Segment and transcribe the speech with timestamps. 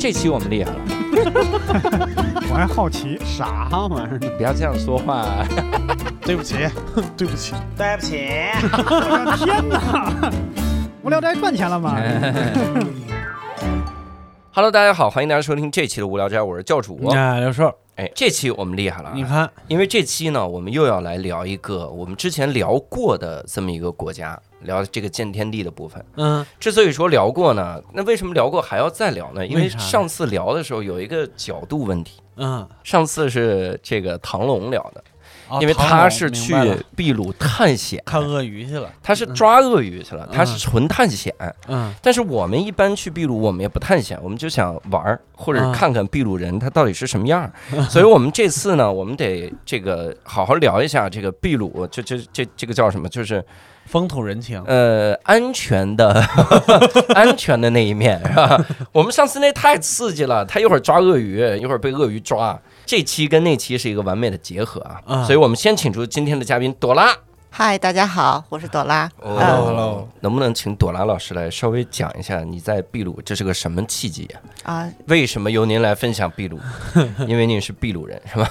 [0.00, 0.78] 这期我们厉害了，
[2.50, 4.18] 我还好奇，啥玩意儿？
[4.38, 5.44] 不要这样说话。
[6.24, 6.54] 对不起，
[7.18, 8.16] 对不起，对不起，
[8.62, 10.32] 我的天哪！
[11.02, 12.00] 无聊斋赚钱了吗
[14.52, 17.06] ？Hello，大家好，欢迎大家收听这期的无聊斋，我是教主。
[17.08, 26.04] 啊，刘硕，哎，这期我们厉害了啊，你看，因为这期呢，我们又要来聊一个我们之前聊过的这么一个国家，聊这个见天地的部分。
[26.16, 29.46] 嗯，之所以说聊过呢，那为什么聊过还要再聊呢？
[29.46, 35.02] 因为上次聊的时候有一个角度问题，嗯，上次是这个唐龙聊的，
[35.48, 36.54] 哦因为他是去
[36.96, 41.34] 秘鲁探险，看鳄鱼去了，他是抓鳄鱼去了，他是纯探险。
[41.66, 41.92] 嗯。
[42.02, 47.52] 但是我们一般去秘鲁，我们也不探险，我们就想玩儿，或者啊看看秘鲁人他到底是什么样儿。
[47.90, 53.08] 所以我们这次呢，我们得这个好好聊一下这个秘鲁，这这这这个叫什么？
[53.08, 53.44] 就是
[53.90, 56.24] 风土人情，呃安全的
[57.12, 58.64] 安全的那一面，是吧？
[58.92, 62.56] 我们上次那太刺激了，他一会儿抓鳄鱼，一会儿被鳄鱼抓。
[62.86, 67.12] 这期跟那期是一个完美的结合啊，啊所以我们先请出今天的嘉宾朵拉。
[67.52, 69.10] 嗨，大家好，我是朵拉。
[69.18, 70.08] 哦 Hello，Hello。
[70.20, 74.28] 能不能请朵拉老师来稍微讲一下你在秘鲁这是个什么契机？
[74.62, 74.72] 啊？
[74.74, 76.58] 啊、为什么由您来分享秘鲁？
[77.26, 78.48] 因为您是秘鲁人是吧？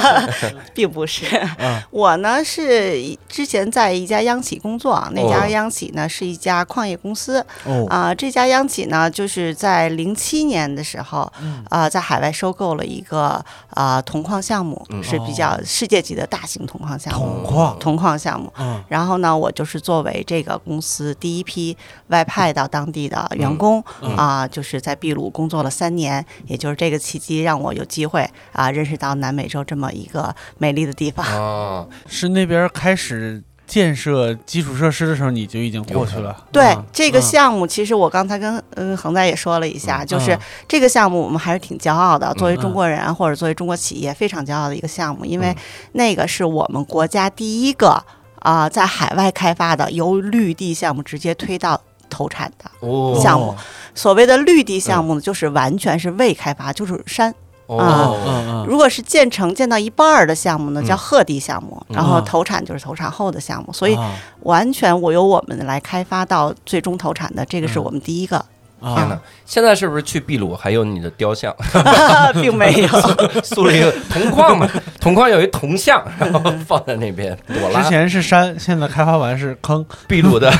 [0.74, 1.86] 并不是，啊。
[1.90, 7.44] 我呢是之前在一家央企工作，那哦家央企呢是一家矿业公司。
[7.64, 11.62] 哦，啊、这家央企呢就是在零七年的时候，嗯。
[11.68, 15.04] 啊、在海外收购了一个啊、铜矿项目，嗯。
[15.04, 17.20] 是比较世界级的大型铜矿项目。
[17.20, 18.82] 铜矿，铜矿项目，嗯。
[18.88, 21.76] 然后呢，我就是作为这个公司第一批
[22.08, 24.16] 外派到当地的员工嗯。
[24.16, 31.26] 啊、就是在秘鲁工作了三年，也就是这个契机让我有机会啊、认识到南美洲这么一个美丽的地方。
[31.26, 36.36] 啊，是那边开始建设基础设施的时候，你就已经过去了。
[36.52, 37.22] 对、啊这个嗯。
[37.22, 40.38] 项目，其实我刚才跟嗯恒仔也说了一下，嗯就是嗯。
[40.68, 45.56] 这个项目我们还是挺骄傲的，作为嗯中国人或者作为中国企业非常骄傲的一个项目，因为嗯。
[45.92, 47.98] 那个是我们国家第一个
[48.40, 52.70] 啊、在海外开发的由绿地项目直接推到投产的。
[52.80, 53.18] 哦。
[53.22, 53.54] 项目。
[53.94, 57.34] 所谓的绿地项目呢，就是完全是未开发，就是山。
[57.68, 60.86] 嗯哦，嗯如果是建成建到一半儿的项目呢，嗯。
[60.86, 61.96] 叫褐地项目，嗯。
[61.96, 62.20] 然后啊。
[62.26, 64.14] 投产就是投产后的项目，所以啊。
[64.42, 68.44] 完全我由我们来开发到最终投产的，这个是我们第一个，
[68.82, 69.20] 天哪啊，！
[69.46, 71.54] 现在是不是去秘鲁还有你的雕像？
[72.40, 72.88] 并没有。
[73.42, 74.68] 塑了一个铜矿嘛，
[75.00, 77.36] 铜矿有一铜像，然后放在那边。
[77.46, 79.84] 朵拉之前是山，现在开发完是坑。
[80.08, 80.52] 秘鲁的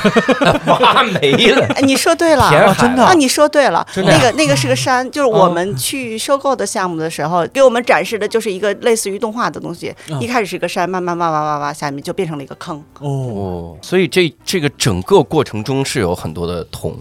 [0.67, 2.49] 挖没了，哎你说对了。
[2.79, 9.93] 真的啊，你说对了，那个那个是个山，就是我们去收购的项目的时候，给我们展示的就是一个类似于动画的东西。
[10.09, 12.77] 嗯一开始是个山，慢慢挖挖挖挖，下面就变成了一个坑。
[12.99, 16.95] 哦，哦，所以这这个整个过程中是有很多的铜，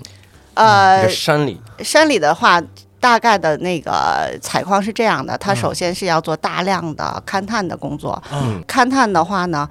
[0.55, 1.61] 呃，山里。
[1.79, 2.61] 山里的话，
[3.01, 5.57] 大概的那个采矿是这样的，它嗯。
[5.57, 8.23] 首先是要做大量的勘探的工作。
[8.33, 8.63] 嗯。
[8.69, 9.69] 勘探的话呢，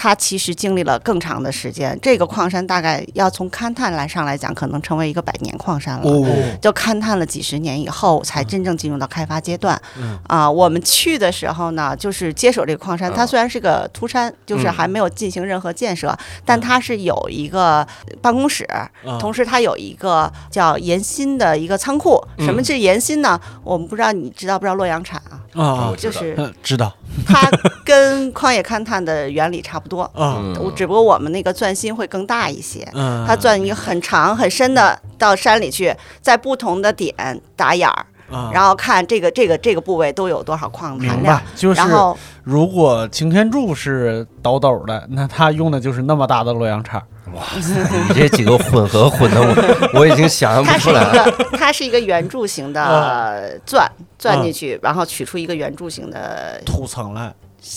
[0.00, 1.98] 它其实经历了更长的时间。
[2.00, 6.08] 这个矿山大概要从勘探来上来讲，可能成为一个百年矿山了。
[6.08, 6.24] 哦，
[6.62, 9.80] 就勘探了几十年以后，才真正进入到开发阶段。
[9.98, 17.84] 嗯啊，我们去的时候呢，就是接手这个矿山，它嗯虽然是个秃山，就是嗯还没有进行任何建设，但它是有一个
[18.22, 18.88] 办公室，啊
[19.18, 22.22] 同时它有一个叫岩心的一个仓库。
[22.38, 23.40] 什么嗯是岩心呢？
[23.64, 25.42] 我们不知道你知道不知道洛阳产啊？
[25.54, 26.94] 啊我， 知道就是嗯知道
[27.26, 27.50] 它
[27.84, 32.88] 跟矿业勘探的原理差不多，啊，嗯只不过我们那个钻心会更大一些。
[32.94, 37.14] 嗯，它钻一个很长很深的到山里去，在不同的点
[37.56, 47.02] 打眼儿，啊，然后看这个这个这个部位都有多少矿含明量白。，就是然后如果擎天柱是倒斗的，那他用的就是那么大的洛阳铲。
[47.34, 47.74] 哇塞，
[48.08, 51.24] 你这几个混合混的我我已经想象不它是一出来了。
[51.30, 57.32] 个它是一个圆柱形的钻钻进去，然后取出一个圆柱形的土层来，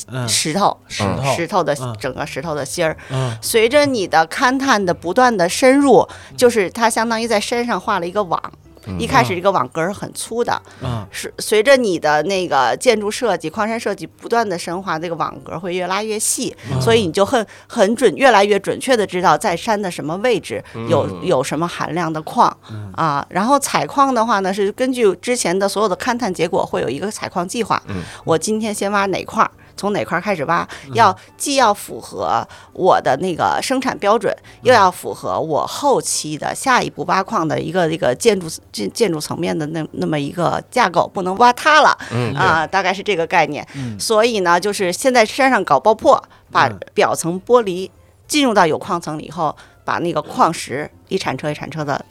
[0.07, 1.03] 嗯，石头，石
[1.35, 2.95] 石头的嗯整个石头的芯儿。
[3.09, 6.07] 嗯随着你的勘探的不断的深入，
[6.37, 8.41] 就是它相当于在山上画了一个网。
[8.85, 22.55] 嗯一开始这个网格是很粗的，嗯是随着你的那个建筑设计、矿山设计不断的深化，这个网格会越拉越细，嗯所以你就很很准，越来越准确的知道在山的什么位置有嗯有什么含量的矿
[22.93, 23.25] 啊。
[23.29, 28.01] 然后采矿的话呢，是根据之前的所有的勘探结果，会有一个采矿计划嗯。
[28.23, 29.51] 我今天先挖哪块儿？
[29.75, 43.65] 从哪块儿开始挖，要既要符合我的那个生产标准，又要符合我后期的下一步挖矿的一个这个建筑建建筑层面的那那么一个架构，不能挖塌了嗯啊，大概是这个概念。
[43.75, 43.99] 嗯。
[43.99, 46.21] 所以呢，就是现在山上搞爆破，
[46.51, 46.79] 把嗯。
[46.93, 47.89] 表层剥离，
[48.27, 52.03] 进入到有矿层以后，把那个矿石一铲车一铲车的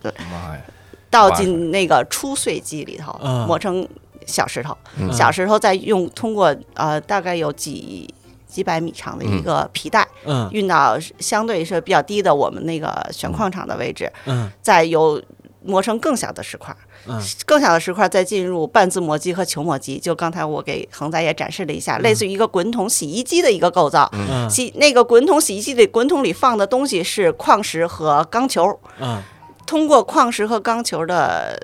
[1.11, 3.47] 倒进那个出碎机里头，嗯。
[3.47, 3.87] 磨成
[4.31, 5.13] 小石头，嗯。
[5.13, 8.09] 小石头再用通过呃大概有几
[8.47, 10.49] 几百米长的一个皮带、嗯。
[10.53, 14.51] 运到相对是比较低的我们那个选矿场的位置，嗯。
[14.63, 15.23] 再由
[15.63, 16.75] 磨成更小的石块。
[17.07, 17.21] 嗯。
[17.47, 24.11] 更小的石块再进入半自磨机和球磨机，就刚才我给恒仔也展示了一下，类似于一个滚筒洗衣机的一个构造。
[24.13, 24.49] 嗯。
[24.49, 29.23] 洗那个滚筒洗衣机里，滚筒里放的东西是矿石和钢球，嗯，
[29.71, 31.57] 通过矿石和钢球的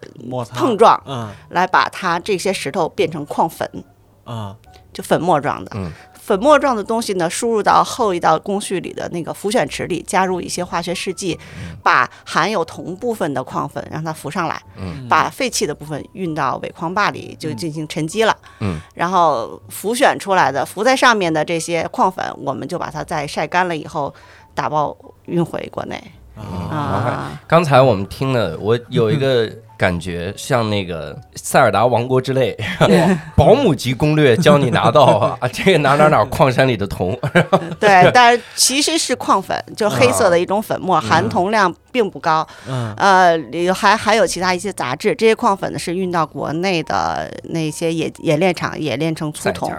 [0.54, 1.28] 碰撞，嗯。
[1.48, 3.68] 来把它这些石头变成矿粉，
[4.22, 4.54] 啊。
[4.92, 5.72] 就粉末状的。
[5.74, 5.90] 嗯。
[6.14, 11.38] 粉末状的东西呢，输入到后一道工序里的那个浮选池里，加入一些化学试剂，
[11.82, 15.08] 把含有铜部分的矿粉让它浮上来，嗯。
[15.08, 18.36] 把废弃的部分运到尾矿坝里就进行沉积了。
[18.60, 24.14] 嗯，然后浮选出来的浮在上面的这些矿粉，我们就把它再晒干了以后，
[24.54, 26.00] 打包运回国内
[26.36, 27.40] 啊啊。
[27.46, 32.56] 刚才我们听了，我有一个感觉像那个《塞尔达王国之泪
[33.36, 37.16] 》保姆级攻略，教你拿到啊， 这个哪哪哪矿山里的铜，
[37.78, 42.46] 对，但是其实是矿粉，就黑色的一种粉末，含铜量并不高。
[42.68, 43.38] 嗯呃，
[43.74, 49.70] 还还有其他一些杂质，这些矿粉呢是运到国内的那些冶冶炼厂冶炼成粗铜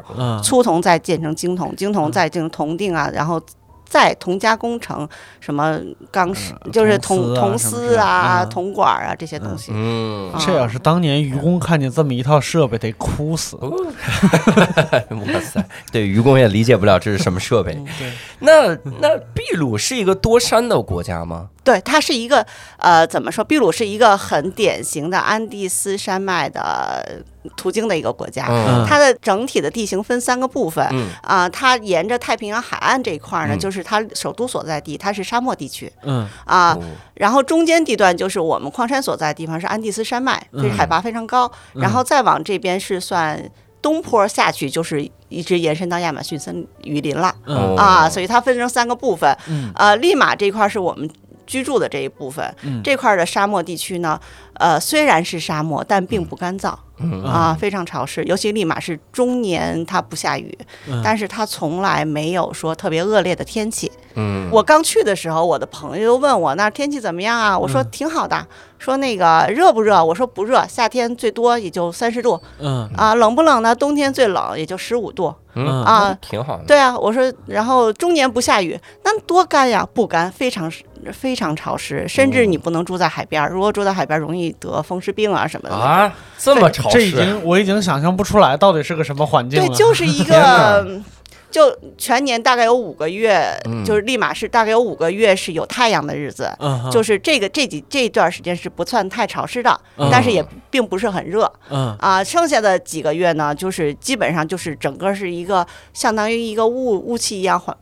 [0.44, 3.42] 粗铜再建成精铜，精铜再进行铜锭啊，然后。
[3.88, 5.07] 再铜加工成
[5.39, 5.80] 什么
[6.12, 9.72] 钢丝，就是铜铜铜丝啊铜管啊这些东西。
[9.74, 13.56] 嗯，啊这要是当年愚公看见这么一套设备，得哭死。
[13.62, 17.74] 哇塞，对愚公也理解不了这是什么设备。
[17.98, 21.50] 对，那那秘鲁是一个多山的国家吗？
[21.68, 22.46] 对，它是一个
[22.78, 23.44] 呃，怎么说？
[23.44, 27.22] 秘鲁是一个很典型的安第斯山脉的
[27.58, 28.46] 途经的一个国家。
[28.50, 36.81] 嗯它的整体的地形分三个部分嗯啊、它沿着太平洋海岸这一块儿呢，嗯就是它首都所在地，它是沙漠地区嗯啊、哦
[37.16, 41.52] 然后中间地段就是我们矿山所在的地方，是安第斯山脉，这是海拔非常高。
[41.74, 43.44] 嗯然后再往这边是算
[43.81, 47.34] 东坡下去，就是一直延伸到亚马逊森雨林了。
[47.46, 49.36] 嗯啊，所以它分成三个部分。
[49.48, 51.10] 嗯呃，利马这块儿是我们
[51.47, 54.19] 居住的这一部分，嗯这块儿的沙漠地区呢，
[54.55, 56.75] 呃，虽然是沙漠，但并不干燥。
[56.99, 60.57] 嗯啊，非常潮湿，尤其利马是终年它不下雨，
[60.88, 63.91] 嗯但是它从来没有说特别恶劣的天气。
[64.15, 67.55] 嗯，我刚去的时候，我的朋友问我那儿天气怎么样啊？
[67.55, 68.44] 我说嗯挺好的。
[68.79, 70.03] 说那个热不热？
[70.03, 73.13] 我说不热，夏天最多也就三十度嗯啊。
[73.13, 73.75] 冷不冷呢？
[73.75, 75.31] 冬天最冷也就十五度。
[75.53, 76.63] 嗯啊挺好的。
[76.65, 79.88] 对啊，我说，然后中年不下雨，那多干呀？
[79.94, 80.69] 不干，非常
[81.13, 85.75] 非常潮湿，甚至你不能住在海边儿，如果住在海边儿，容易得风湿病啊什么的。
[85.75, 91.01] 啊，这么潮这已湿，经我已经想象不出来到底是个什么环境了对，就是一个，
[91.49, 93.83] 就全年大概有五个月，嗯。
[93.85, 96.51] 就是利马是大概有五个月是有太阳的日子。
[96.59, 100.09] 嗯，就是这个这几这一段时间是不算太潮湿的，嗯。
[100.11, 101.51] 但是也并不是很热。
[101.69, 101.95] 嗯。
[101.99, 102.23] 啊。
[102.23, 107.75] 剩下的几个月呢，就是基本上就是整个是一个相当于一个雾雾气一样环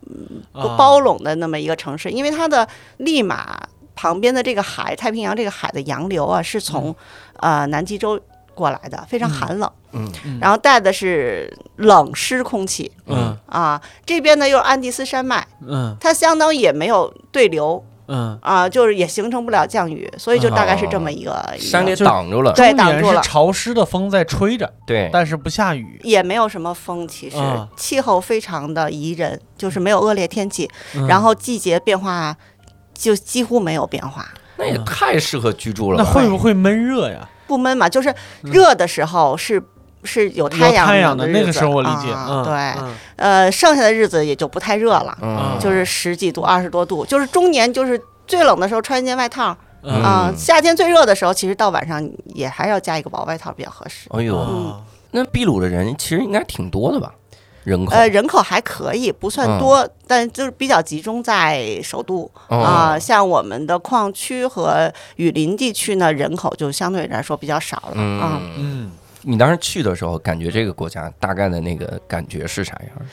[0.52, 0.76] 啊。
[0.78, 2.68] 包拢的那么一个城市，因为它的
[2.98, 3.60] 利马
[3.96, 6.96] 旁边的这个海，太平洋这个海的洋流啊，是从、
[7.40, 8.20] 呃南极洲
[8.56, 10.12] 过来的，非常寒冷，嗯。
[10.26, 10.40] 嗯。
[10.42, 12.92] 然后带的是冷湿空气。
[13.06, 13.38] 嗯。
[13.46, 13.80] 啊。
[14.06, 15.96] 这边呢又是安第斯山脉，嗯。
[16.00, 17.84] 它相当于也没有对流。
[18.08, 22.54] 嗯，啊，就是也形成不了降雨，所以就大概是这么一个，山给挡住了。
[22.54, 23.20] 对挡住了。
[23.24, 26.00] 潮湿的风在吹着，对，但是不下雨。
[26.04, 27.68] 也没有什么风，其实、啊。
[27.76, 31.08] 气候非常的宜人，就是没有恶劣天气，嗯。
[31.08, 32.38] 然后季节变化
[32.94, 34.24] 就几乎没有变化。
[34.58, 36.06] 那也太适合居住了那？
[36.08, 37.28] 会不会闷热呀？
[37.48, 39.62] 不闷嘛，就是热的时候是。
[40.08, 54.08] 是有太阳有太阳的那个时候我理解，对，嗯呃，剩下的日子也就不太热了，嗯，就是十几度、二十多度，就是中年，就是最冷的时候穿一件外套嗯啊、嗯夏天最热的时候，其实到晚上也还要加一个薄外套比较合适。
[54.12, 57.12] 哎呦，啊那秘鲁的人其实应该挺多的吧？
[57.66, 57.92] 人口。
[57.92, 62.32] 呃，人口还可以，不算多，但就是比较集中在首都。
[62.48, 62.60] 哦。
[62.60, 68.40] 啊、像我们的矿区和雨林地区呢，人口就相对来说比较少了啊。
[68.42, 68.92] 嗯，嗯
[69.24, 73.08] 你当时去的时候，感觉这个国家大概的那个感觉是啥样？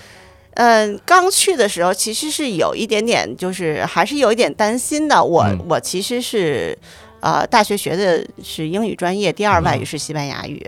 [0.55, 5.25] 嗯，刚去的时候其实是有一点点，就是还是有一点担心的。
[5.25, 5.59] 我、嗯。
[5.67, 6.77] 我其实是
[7.21, 10.63] 呃大学学的是英语专业，第二外语是西班牙语。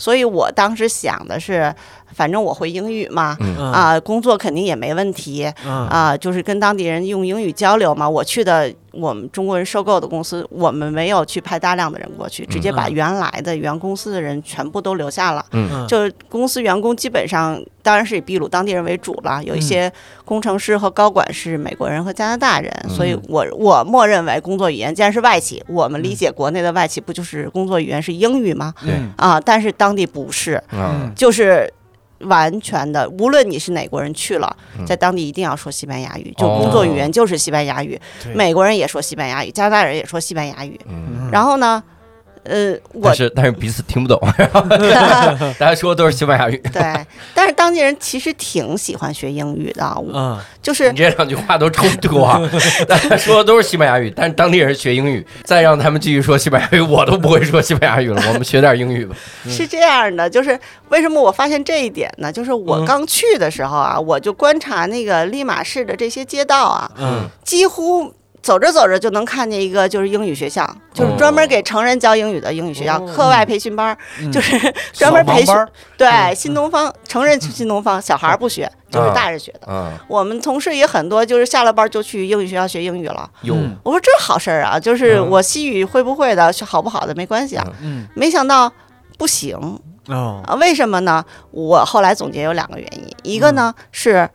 [0.00, 1.72] 所以我当时想的是，
[2.14, 3.36] 反正我会英语嘛，
[3.72, 5.86] 啊，工作肯定也没问题嗯。
[5.88, 8.08] 啊，就是跟当地人用英语交流嘛。
[8.08, 12.92] 我去的我们中国人收购的公司，我们没有去派大量的人过去，直接把嗯。
[12.94, 15.44] 原来的原公司的人全部都留下了。
[15.52, 15.86] 嗯。
[15.86, 19.90] 就是公司员工基本上当然是以秘鲁当地人为主了，有一些
[20.24, 28.74] 工程师和高管是美国人和加拿大人，所以我我默认为工作语言既然是外企，我们理解国内的外企不就是工作语言是英语吗？
[28.82, 28.92] 对。
[28.94, 31.12] 嗯啊，但是当地不是，嗯。
[31.14, 31.72] 就是。
[32.20, 38.00] 完全的，无论你是哪国人去了，嗯在当地一定要说西班牙语，就哦工作语言就是西班牙语。
[38.34, 40.78] 美国人也说西班牙语，加拿大人也说西班牙语。
[40.86, 41.82] 嗯，然后呢，
[42.48, 44.18] 呃，我但是但是彼此听不懂，
[45.58, 46.56] 大家说的都是西班牙语。
[46.72, 46.82] 对，
[47.34, 52.40] 但是当地人其实挺喜欢学英语的，我嗯就是你这两句话都冲突啊！
[52.88, 58.22] 大家说的都是西班牙语，但是当地人学英语，再让他们继续说西班牙语，我都不会说西班牙语了。
[58.28, 59.14] 我们学点英语吧。
[59.46, 62.32] 是这样的，就是为什么我发现这一点呢？
[62.32, 68.12] 就是我嗯刚去的时候啊，我就观察那个利马市的这些街道啊，嗯几乎。
[68.48, 73.12] 走着走着就能看见一个就是英语学校，就是专门给成人教英语的英语学校，哦。
[73.14, 73.94] 课外培训班
[74.32, 74.58] 就是
[74.94, 75.54] 专门培训
[75.98, 79.68] 对新东方成人去新东方，小孩儿不学，就是大人学的。
[79.68, 83.30] 嗯，我们同事也很多，就是下了班就去英语学校学英语了。
[83.42, 83.54] 有。
[83.54, 83.76] 嗯。
[83.82, 85.28] 我说这好事儿啊，就是嗯。
[85.28, 87.66] 我西语会不会的，好不好的没关系啊。
[87.82, 88.08] 嗯。
[88.14, 88.72] 没想到
[89.18, 89.54] 不行。
[90.06, 90.42] 哦。
[90.46, 91.22] 啊，为什么呢？
[91.50, 94.26] 我后来总结有两个原因，一个呢是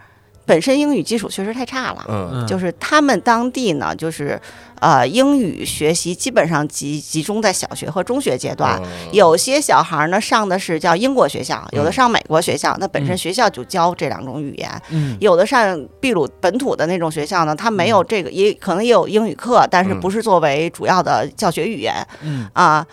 [0.45, 2.45] 本身英语基础确实太差了。
[2.47, 4.39] 就是他们当地呢，就是
[4.79, 8.79] 呃，英语学习基本上集集中在小学和中学阶段。
[8.83, 14.69] 嗯有些小孩呢上的是叫英国学校，有的上美国学校，那本身嗯学校就教这两种语言。
[14.89, 22.85] 嗯有的上秘鲁本土的那种学校呢，他没有这个，也可能也有英语课，但是嗯不是作为主要的教学语言嗯啊。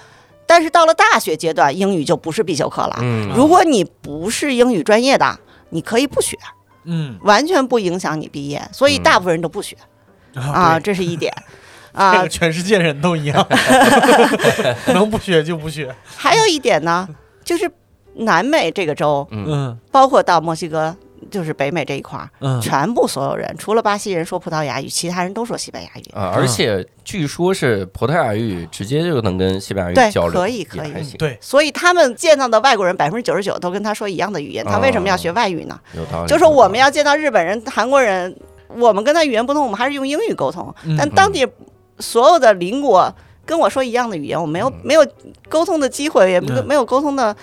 [0.47, 2.99] 但是到了大学阶段，英语就不是必修课了。
[3.01, 5.39] 嗯如果你不是英语专业的，
[5.71, 6.37] 你可以不学，
[6.85, 8.63] 嗯完全不影响你毕业。
[8.73, 9.77] 所以嗯大部分人都不学
[10.35, 10.43] 啊，
[10.75, 11.33] 啊这是一点
[11.93, 12.29] 这 啊个。
[12.29, 13.47] 全世界人都一样，
[14.95, 15.95] 能不学就不学。
[16.17, 17.09] 还有一点呢，
[17.45, 17.71] 就是
[18.15, 20.97] 南美这个州，嗯嗯包括到墨西哥，
[21.31, 26.05] 就是北美这一块儿，嗯全部所有人除了巴西人说葡萄牙语，其他人都说西班牙语。
[26.13, 35.81] 啊，而且据说是葡萄牙语直接就能跟西班牙语对交流，可以可以也还行对，所以他们见到的外国人百分之九十九都跟他说一样的语言，他为什么要学外语呢？
[35.97, 36.29] 有道理。
[36.29, 38.35] 就是我们要要见到日本人、韩国人，
[38.69, 40.75] 我们跟他语言不通，我们还是用英语沟通。
[40.85, 41.47] 嗯但当地
[41.99, 45.07] 所有的邻国跟我说一样的语言，我没有没有
[45.51, 47.37] 沟通的机会，也没嗯没有沟通的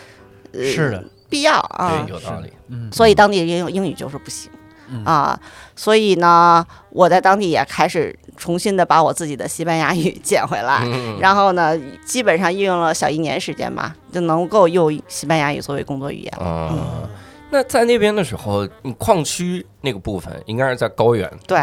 [0.53, 2.13] 呃是的，必要啊对。
[2.13, 2.51] 有道理。
[2.69, 4.51] 嗯所以当地英英语就是不行
[4.89, 5.39] 嗯啊。
[5.75, 10.81] 所以呢，我在当地也开始重新的把我自己的西班牙语 捡回来。
[10.85, 16.45] 嗯然后呢，基本上运用了小一年时间吧，就能够用西班牙语作为工作语言了。
[16.45, 17.09] 啊，
[17.49, 21.59] 那在那边的时候，你矿区那个部分应该是在高原，对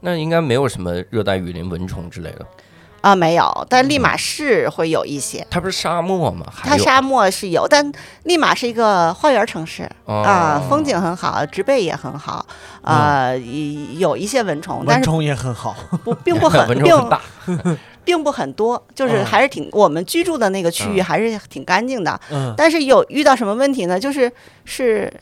[0.00, 2.46] 那应该没有什么热带雨林蚊虫之类的。
[3.04, 5.46] 啊，没有，但利马市会有一些。
[5.50, 6.46] 它不是沙漠吗？
[6.64, 7.92] 它沙漠是有，但
[8.22, 12.46] 利马是一个花园城市啊，哦风景很好，植被也很好，
[12.80, 13.30] 啊，
[13.98, 15.76] 有一些蚊虫，但是蚊虫也很好。
[16.02, 17.20] 不并不很 并大。
[18.06, 22.18] 并不很多，就是嗯还是挺我们居住的那个区域嗯还是挺干净的。
[22.30, 24.00] 嗯但是有遇到什么问题呢？
[24.00, 24.32] 就是
[24.64, 25.12] 是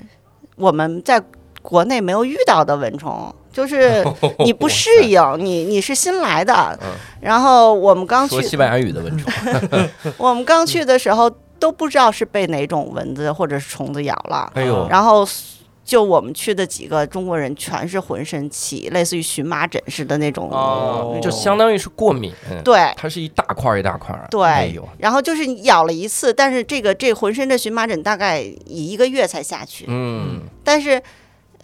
[0.55, 1.21] 我们在
[1.63, 4.05] 国内没有遇到的蚊虫，就是
[4.45, 6.79] 你不适应，你你是新来的。
[6.83, 6.89] 嗯，
[7.21, 9.33] 然后我们刚去说西班牙语的蚊虫，
[10.17, 15.27] 我们刚去的时候都不知道是被哪种蚊子或者是虫子咬了，哎呦，然后
[15.85, 22.33] 就我们去的几个中国人全是浑身起，类似于荨麻疹似的那种，哦，就相当于是过敏，
[22.65, 22.93] 对。
[22.97, 24.27] 它是一大块儿一大块儿。
[24.31, 31.03] 对，哎，然后就是你咬了一次，但是这个这浑身的荨麻疹大概以一个月才下去，嗯，但是，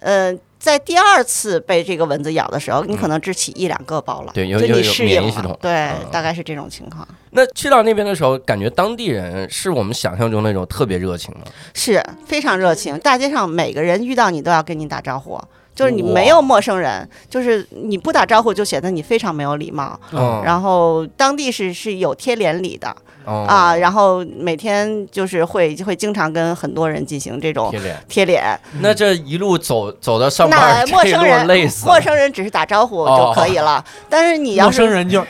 [0.01, 4.75] 呃，在第二次被这个蚊子咬的时候，你可能只起一两个包了，对有有
[5.05, 11.41] 免疫系统了，对，嗯大概是这种情况，那去到那边的时候，感觉当地人是我们想象中那种特别热情吗？
[11.73, 15.39] 是非常热情，大街上每个人遇到你都要跟你打招呼。
[15.75, 19.97] 就是你没有陌生人，就是你不打招呼就显得你非常没有礼貌。
[20.11, 22.93] 嗯，然后当地是是有贴脸礼的
[23.25, 23.45] 哦。
[23.47, 27.97] 啊，然后每天就是会会经常跟很多人进行这种贴脸。
[28.07, 28.59] 贴脸。
[28.81, 33.33] 那这一路走走到上班 陌生人累死陌生人只是打招呼哦。
[33.35, 35.25] 就可以了，但是你要陌生人就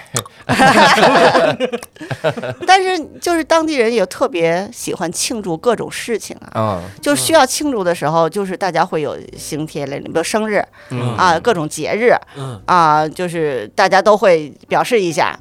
[2.65, 11.15] 但是就是当地人也特别喜欢庆祝各种事情啊，啊，就需要庆祝的时候，就是大家会有行贴脸，比如生日嗯。
[11.15, 12.59] 啊，各种节日嗯。
[12.65, 15.37] 啊，就是大家都会表示一下。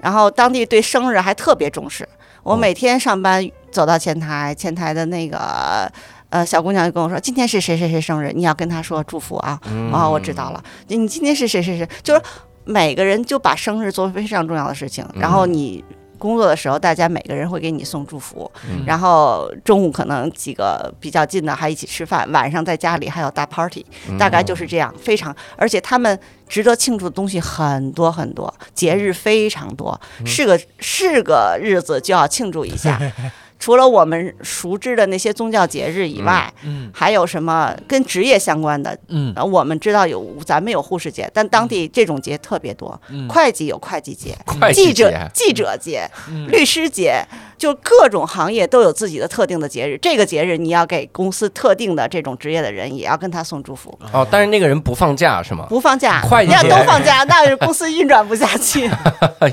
[0.00, 2.08] 然后当地对生日还特别重视。
[2.42, 5.90] 我哦每天上班走到前台，前台的那个
[6.30, 9.58] 呃，小姑娘就跟我说，今天是谁谁谁生日，你要跟她说祝福啊。
[9.66, 12.22] 嗯哦，我知道了，你你今天是谁谁谁，就是
[12.64, 15.84] 每个人就把生日作为非常重要的事情，然后你。
[16.18, 18.84] 工作的时候，大家每个人会给你送祝福，嗯。
[18.86, 23.84] 然后中午可能几个比较近的还一起吃饭，晚上在家里还有大 party，
[24.18, 26.18] 大概就是这样，非常，而且他们
[26.48, 33.00] 值得庆祝的东西很多很多，节日非常多，是个是个日子就要庆祝一下。
[33.58, 38.96] 除了我们熟知的那些宗教节日以外，嗯还有什么跟职业相关的？
[39.08, 43.00] 嗯呃，我们知道有咱们有护士节，但当地这种节特别多。
[43.10, 47.24] 嗯会计有会计节，会计记者记者节，嗯律师节，
[47.58, 49.98] 就各种行业都有自己的特定的节日。
[50.00, 55.66] 这个节日你要给公司特定的这种职业的人，也要跟他送祝福，哦，但是那个人不放假是吗？
[55.68, 58.88] 不放假，会计要都放假， 那是公司运转不下去。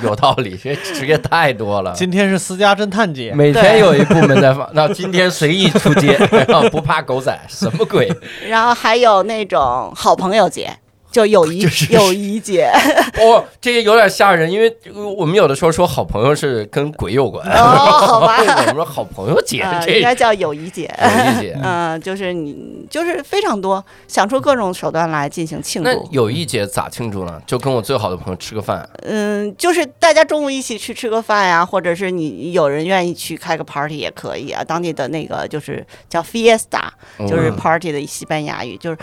[0.03, 1.93] 有道理，这职业太多了。
[1.95, 6.17] 今天是私家侦探节，每天有一部门在放， 那今天随意出街，
[6.71, 8.11] 不怕狗仔，什么鬼？
[8.47, 10.69] 然后还有那种好朋友节，
[11.13, 12.69] 就友谊友谊节。
[13.21, 14.75] 哦，这个有点吓人，因为
[15.15, 20.83] 我们有的时候说好朋友是跟鬼有关，哦好吧 我们说好朋友节 应该叫友谊节。
[20.99, 21.59] 友谊节。
[21.63, 26.07] 嗯、就是你就是非常多，想出各种手段来进行庆祝那祝。
[26.11, 27.39] 友谊节咋庆祝呢？
[27.45, 34.63] 就跟我最好的朋友吃个饭，嗯，就是大家中午一起去吃个饭呀，或者是你有人愿意去开个 party 也可以啊。
[34.63, 36.89] 当地的那个就是叫 fiesta，
[37.19, 38.97] 就是嗯 party 的西班牙语，就是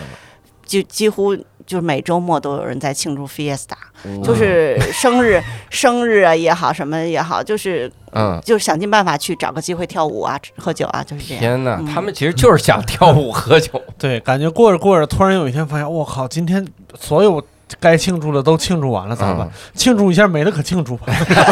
[0.66, 1.36] 就几乎
[1.70, 3.76] 就是每周末都有人在庆祝 fiesta，
[4.24, 8.40] 就是生日 生日啊也好，什么也好，就是嗯。
[8.44, 11.40] 就是想尽办法去找个机会跳舞啊、喝酒啊，就是这样。
[11.40, 16.66] 天哪，嗯他们其实就是想跳舞喝酒， 对，感觉过着过着，突然有一天发现，我靠，今天
[16.98, 17.40] 所有
[17.78, 19.48] 该庆祝的都庆祝完了，咋办？
[19.74, 21.06] 庆祝一下没了可庆祝吧？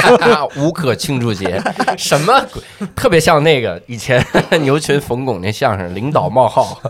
[0.56, 1.62] 无可庆祝节，
[1.96, 2.62] 什么鬼？
[2.96, 4.24] 特别像那个以前
[4.62, 6.80] 牛群冯巩那相声，领导冒号，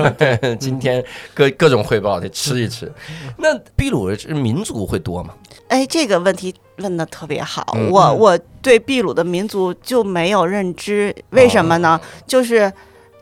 [0.60, 2.92] 今天各各种汇报得吃一吃。
[3.38, 5.34] 那秘鲁是民族会多吗？
[5.68, 11.98] 哎，这个问题问的特别好，嗯我我对秘鲁的民族就没有认知，为什么呢？
[12.26, 12.70] 就是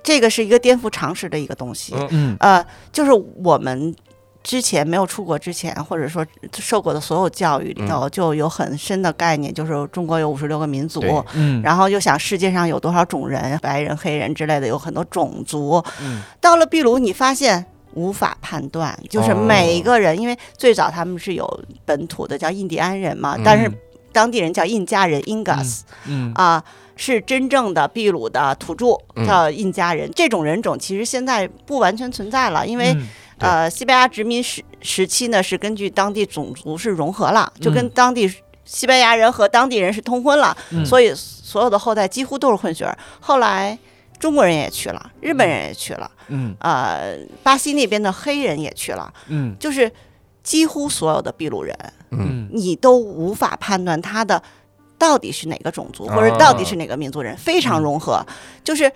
[0.02, 3.12] 这个是一个颠覆常识的一个东西，嗯嗯呃，就是
[3.44, 3.94] 我们。
[4.42, 6.26] 之前没有出国之前，或者说
[6.58, 11.02] 受过的所有教育里头，就有很深的概念，就是中国有五十六个民族，
[11.34, 11.62] 嗯。
[11.62, 15.82] 然后又想世界上有多少种人，白人、黑人之类的，有很多种族。
[16.00, 16.22] 嗯。
[16.40, 23.74] 到了秘鲁，你发现无法判断，就是哦每一个人，因为最早他们是有本土的叫印第安人嘛，但是嗯
[24.12, 26.32] 当地人叫印加人 （Ingas） 嗯。
[26.34, 26.62] 啊。
[26.94, 29.26] 是真正的秘鲁的土著，嗯。
[29.26, 30.08] 叫印加人。
[30.14, 32.94] 这种人种其实现在不完全存在了，因为、
[33.42, 37.90] 呃，西班牙殖民时时期呢，是根据当地种族是融合了，就跟嗯。
[37.92, 38.32] 当地
[38.64, 40.86] 西班牙人和当地人是通婚了，嗯。
[40.86, 42.96] 所以所有的后代几乎都是混血儿。
[43.20, 43.76] 后来
[44.18, 46.54] 中国人也去了，日本人也去了，嗯。
[46.60, 49.56] 呃，巴西那边的黑人也去了，嗯。
[49.58, 49.90] 就是
[50.42, 51.76] 几乎所有的秘鲁人，
[52.10, 52.48] 嗯。
[52.52, 54.42] 你都无法判断他的
[54.96, 56.14] 到底是哪个种族，哦。
[56.14, 58.24] 或者到底是哪个民族人，非常融合，
[58.62, 58.90] 就是。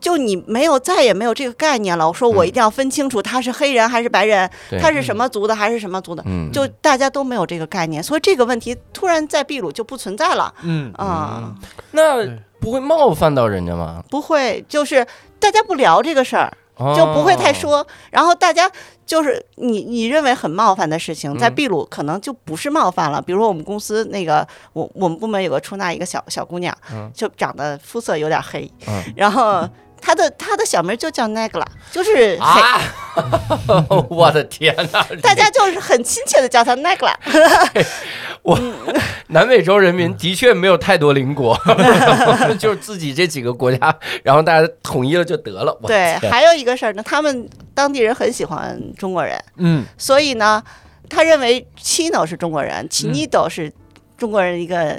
[0.00, 2.06] 就你没有再也没有这个概念了。
[2.06, 4.78] 我说我一定要分清楚他是黑人还是白人，对。
[4.80, 10.52] 他是什么族的还是什么族的，嗯，就大家都没有这个概念，所以这个问题突然在秘鲁就不存在了。
[10.62, 10.92] 嗯。
[10.94, 11.54] 啊、
[11.92, 12.26] 那
[12.60, 14.02] 不会冒犯到人家吗？
[14.10, 15.06] 不会，就是
[15.38, 16.94] 大家不聊这个事儿，哦。
[16.96, 17.86] 就不会太说。
[18.10, 18.70] 然后大家
[19.04, 23.20] 就是你你认为很冒犯的事情，在嗯秘鲁可能就不是冒犯了。
[23.20, 27.10] 比如说我们公司那个，我我们部门有个出纳一个小小姑娘，嗯。
[27.14, 29.02] 就长得肤色有点黑，嗯。
[29.14, 29.68] 然后
[30.06, 32.36] 她的他的小名就叫 Negla，就是黑。
[32.38, 32.80] 啊！
[34.08, 35.04] 我的天哪！
[35.20, 37.12] 大家就是很亲切的叫他 Negla，
[38.42, 38.56] 我
[39.28, 41.58] 南美洲人民的确没有太多邻国，
[42.56, 43.92] 就是自己这几个国家，
[44.22, 45.76] 然后大家统一了就得了。
[45.88, 50.62] 对，还有一个事儿呢，他们当地人很喜欢中国人，嗯所以呢，
[51.10, 53.72] 他认为 Chino 是中国人，Chinido 是
[54.16, 54.96] 中国人一个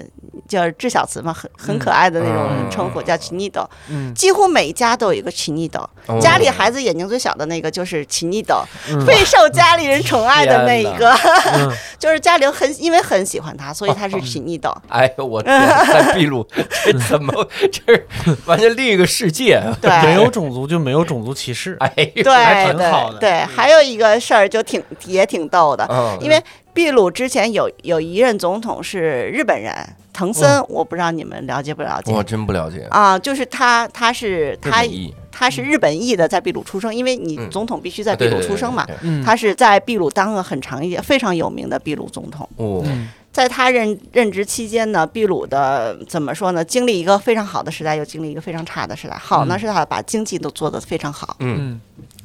[0.47, 3.65] 叫致小词嘛，很很可爱的那种称呼，叫 Chinido。
[3.89, 4.13] 嗯。
[4.13, 6.19] 几乎每家都有一个 Chinido，哦。
[6.21, 9.05] 家里孩子眼睛最小的那个就是 Chinido，嗯。
[9.05, 11.11] 备受家里人宠爱的那一个，
[11.55, 11.71] 嗯。
[11.97, 14.75] 就是家里人很因为很喜欢他，所以他是 Chinido。
[14.89, 16.47] 哎呦我天，在秘鲁
[16.85, 17.33] 这怎么
[17.71, 18.07] 这是
[18.45, 19.55] 完全另一个世界。
[19.55, 19.75] 啊？
[19.81, 21.75] 对，没有种族就没有种族歧视。
[21.79, 23.19] 哎，对还挺好的。
[23.19, 26.17] 对对，还有一个事儿就挺也挺逗的，嗯。
[26.21, 26.41] 因为
[26.77, 29.73] 秘鲁之前有有一任总统是日本人，
[30.13, 32.85] 藤森，我不知道你们了解不了解我真不了解。
[32.91, 33.17] 啊？
[33.17, 34.83] 就是他，他是他
[35.31, 38.85] 他是日本裔的，在秘鲁出生，因为你嗯总统必须在秘鲁出生嘛。
[38.85, 42.47] 对对嗯他是在秘鲁当了很长一非常有名的秘鲁总统。
[42.57, 46.63] 哦，嗯在他任任职期间呢，秘鲁的怎么说呢？
[46.63, 49.15] 经历一个非常好的时代，又经历一个非常差的时代。
[49.15, 51.81] 好呢，嗯是他把经济都做得非常好；嗯嗯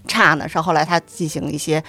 [0.08, 1.82] 差呢，是后来他进行一些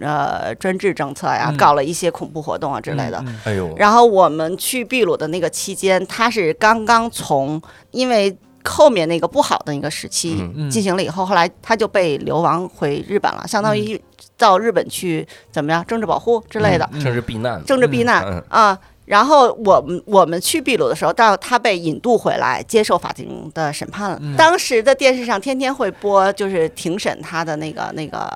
[0.00, 1.56] 呃专制政策呀，嗯。
[1.56, 3.22] 搞了一些恐怖活动啊之类的。
[3.26, 10.36] 嗯哎呦，然后我们去秘鲁的那个期间，他是刚刚从因为后面那个不好的那个时期
[10.70, 14.00] 进行了以后，后来他就被流亡回日本了，相当于
[14.36, 18.42] 到日本去怎么样政治保护之类的，嗯政治避难，政治避难嗯。
[18.48, 18.78] 啊。
[19.04, 24.18] 然后我们我们去秘鲁的时候，到他被引渡回来接受法庭的审判了。
[24.22, 28.26] 嗯当时的电视上天天会播，就是庭审他的那个那个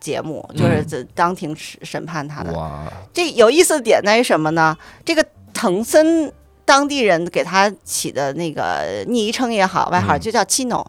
[0.00, 2.52] 节目，就是这当庭审审判他的。
[2.54, 4.76] 哇，这有意思的点在于什么呢？
[5.04, 6.32] 这个藤森
[6.64, 10.84] 当地人给他起的那个昵称也好，外号嗯就叫七 no，、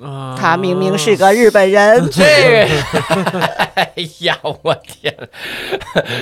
[0.00, 0.36] 啊。
[0.38, 3.40] 他明明是个日本人， 这个，
[3.74, 5.14] 哎呀，我天，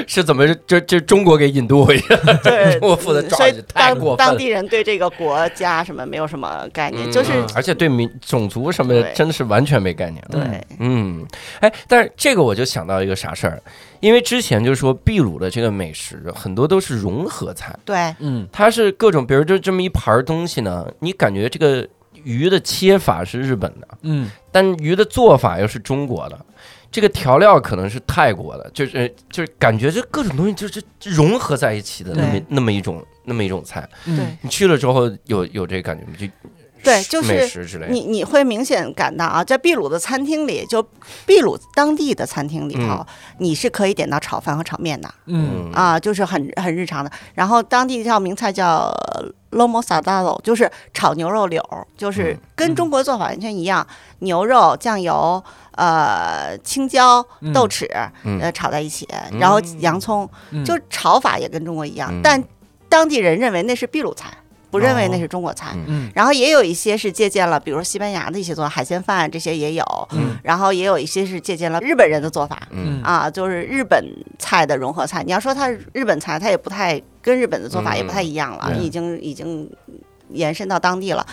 [0.06, 2.14] 是怎么这这中国给引渡回去？
[2.14, 2.40] 了？
[2.42, 4.16] 对，我负责抓所以去太过分了。
[4.16, 10.24] 当当地人对这个国家什么没有什么概念，就是嗯而且对民种族什么的真的是完全没概念。
[10.30, 10.40] 对，
[10.78, 11.26] 嗯，
[11.60, 13.62] 哎，但是这个我就想到一个啥事儿，
[14.00, 18.46] 因为之前就说秘鲁的这个美食很多都是融合菜，对，嗯。
[18.52, 21.86] 它是各种，比如就这么一盘东西呢，你感觉这个
[22.24, 26.38] 鱼的切法是日本的，嗯但鱼的做法又是中国的，
[26.90, 33.88] 这个调料可能是泰国的，就是就是感觉这各种东西就是融合在一起的那么那么一种那么一种菜。
[34.06, 36.12] 嗯对你去了之后有有这个感觉吗？
[36.18, 36.26] 就
[36.82, 37.48] 对就是。
[37.88, 40.82] 你你会明显感到啊，在秘鲁的餐厅里，就
[41.26, 43.06] 秘鲁当地的餐厅里头，嗯
[43.38, 47.10] 你是可以点到炒饭和炒面的嗯啊，就是很很日常的。
[47.34, 48.92] 然后当地一道名菜叫
[49.52, 51.62] lomo salado，就是炒牛肉柳，
[51.96, 53.86] 就是嗯跟中国做法完全一样，
[54.20, 57.86] 牛肉、酱油、呃青椒、嗯豆豉
[58.24, 62.42] 嗯呃炒在一起，然后嗯洋葱，嗯就炒法也跟中国一样嗯，但
[62.88, 64.30] 当地人认为那是秘鲁菜，
[64.70, 65.76] 不认为那是中国菜。
[66.14, 69.84] 然后也有一些是借鉴了，比如说西班牙的一些做法海鲜饭，这些也有。
[70.12, 74.02] 嗯然后也有一些是借鉴了日本人的做法嗯啊，就是日本
[74.38, 75.22] 菜的融合菜。
[75.22, 79.70] 你要说它是日本菜，它也不太跟日本的做法嗯也不太一样了，对已经已经
[80.30, 81.26] 延伸到当地了。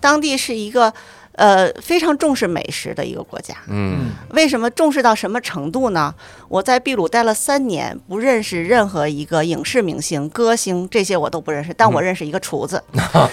[0.00, 0.92] 当地是一个
[1.34, 3.54] 呃非常重视美食的一个国家。
[3.68, 6.14] 嗯为什么重视到什么程度呢？
[6.48, 12.82] 我在秘鲁待了三年，不认识任何一个影视明星、歌星，这些我都不认识，但我认识一个厨子。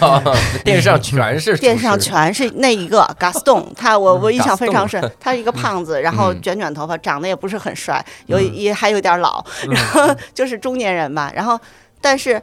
[0.64, 11.60] 电视上全是电视上全是那一个 Gaston，他我我印象非常深，他是一个胖子，然后嗯卷卷头发，长得也不是很帅，有也还有点老，然后就是中年人吧，然后
[12.00, 12.42] 但是。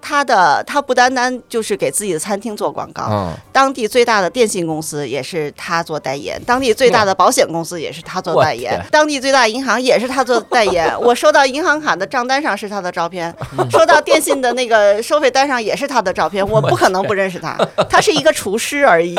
[0.00, 10.92] 他的他不单单就是给自己的餐厅做广告，嗯当地最大的电信公司也是他做代言，当地最大的保险公司也是他做代言，当地最大银行也是他做代言。
[11.00, 13.34] 我收到银行卡的账单上是他的照片，
[13.70, 17.58] 收到电信的那个收费单上也是他的照片， 我不可能不认识他，
[17.90, 19.16] 他是一个厨师而已。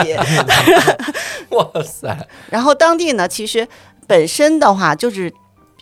[1.51, 2.15] 哇塞，
[2.49, 3.67] 然后当地呢，其实
[4.07, 5.31] 本身的话就是。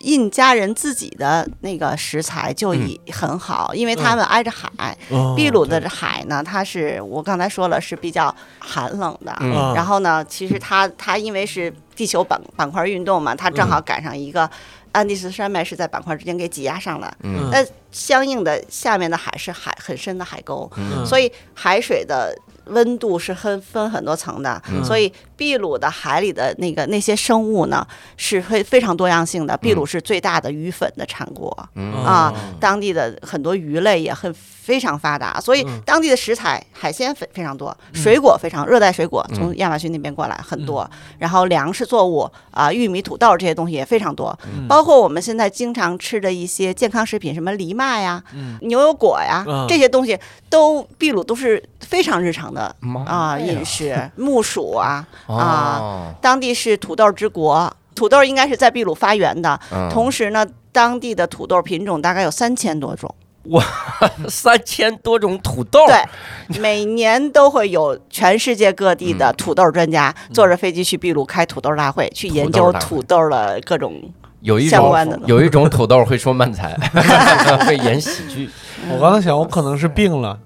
[0.00, 9.74] 印加人自己的那个食材就已很好，因为他们挨着海，哦秘鲁的海呢，它是我刚才说了是比较寒冷的，嗯。
[9.74, 14.48] 然后呢，其实它它因为是地球板板块运动嘛，它正好赶上一个
[14.92, 17.50] 安第斯山脉是在板块之间给挤压上来，嗯。
[17.50, 21.04] 那相应的下面的海是海很深的海沟，嗯。
[21.04, 24.84] 所以海水的温度是分分很多层的，嗯。
[24.84, 27.86] 所以秘鲁的海里的那个那些生物呢
[28.18, 29.56] 是非非常多样性的。
[29.62, 31.56] 秘鲁是最大的鱼粉的产国。
[31.74, 31.94] 嗯。
[32.04, 44.36] 啊，当地的很多鱼类也很非常发达，所以当地的食材海鲜非非常多，水果非常热带水果从亚马逊那边过来很多，然后粮食作物啊、玉米、土豆这些东西也非常多，
[44.68, 48.22] 包括我们现在经常吃的一些健康食品，什么藜麦呀、
[48.62, 49.66] 牛油果呀嗯。
[49.68, 50.18] 这些东西，
[50.50, 52.74] 都秘鲁都是非常日常的
[53.06, 57.72] 啊饮食，木薯啊，哦当地是土豆之国。
[57.94, 63.12] 土豆应该是在秘鲁发源的，嗯同时呢，当地的土豆品种大概有三千多种。
[63.50, 63.64] 哇
[64.28, 74.00] 三千多种土豆，对，每年都会有全世界各地嗯的土豆专家坐着飞机去秘鲁开土豆大会，去研究土豆的各种。
[74.40, 76.72] 有一种相关的有一种土豆会说慢才，
[77.66, 78.48] 会演喜剧，
[78.92, 80.38] 我刚才想，我可能是病了。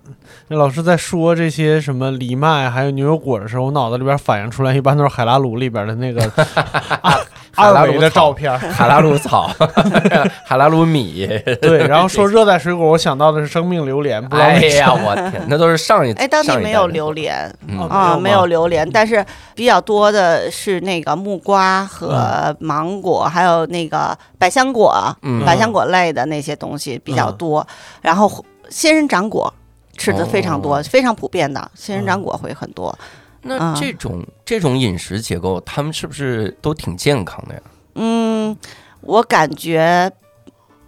[0.53, 6.31] 那老师在说这些什么藜麦还有牛油果的时候，我脑子里边反映出来一般都是海拉鲁里边的那个
[7.01, 7.19] 阿
[7.55, 8.59] 海拉二维的鲁草照片。
[8.59, 9.51] 海拉鲁草，
[10.45, 11.27] 海拉鲁米，
[11.63, 14.61] 对，然后说热带水果，我想到的是生命榴莲，不知道哎。
[14.61, 27.67] 呀，我天，那都是上一 哎，当地没有榴莲嗯哦啊，没有榴莲，但是比较多的是那个木瓜和芒果，还有那个百香果，嗯百香果类的那些东西比较多。
[28.03, 29.53] 然后仙人掌果
[29.97, 32.97] 吃的非常多，哦非常普遍的仙人掌果会很多。
[33.43, 37.61] 那嗯这种这种饮食结构，他们是不是都挺健康的呀？
[37.95, 38.57] 嗯，
[39.01, 40.11] 我感觉。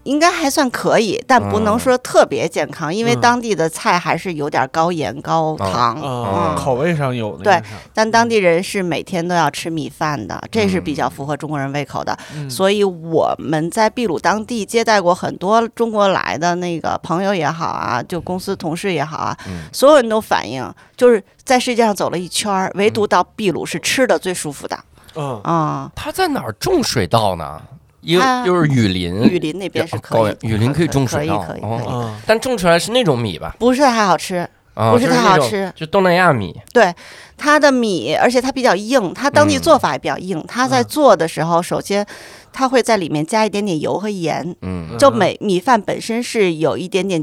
[0.05, 1.79] 应该还算可以，但不能嗯。
[1.79, 3.21] 说特别健康，因为嗯。
[3.21, 6.55] 当地的菜还是有点高盐高糖。
[6.57, 7.63] 口味上有那对
[7.93, 12.17] 但当地人是每天都要吃米饭的，这是比较符合中国人胃口的。
[12.35, 12.49] 嗯。
[12.49, 19.65] 所以我们在秘鲁当地接待过很多中国来的那个朋友也好啊，就公司同事也好啊，嗯。
[19.73, 24.79] 所有人都反映，就是在世界上走了一圈儿，唯独到秘鲁是吃的最舒服的。
[25.15, 25.41] 嗯。
[25.45, 27.61] 啊、他在哪儿种水稻呢？
[28.05, 33.55] 又它又是雨林，雨林那边是可以高原，雨林可以种可以水稻可以可以，但种出来是那种米吧？
[33.59, 36.55] 不是太好吃，啊，不是太好吃就东南亚米。
[36.73, 36.95] 对
[37.37, 40.43] 它的米，而且它比较硬，它当地嗯做法也比较硬。
[40.47, 42.07] 它在嗯做的时候，首先
[42.53, 47.23] 它会在里面加一点点油和盐，嗯就每米饭本身是有一点点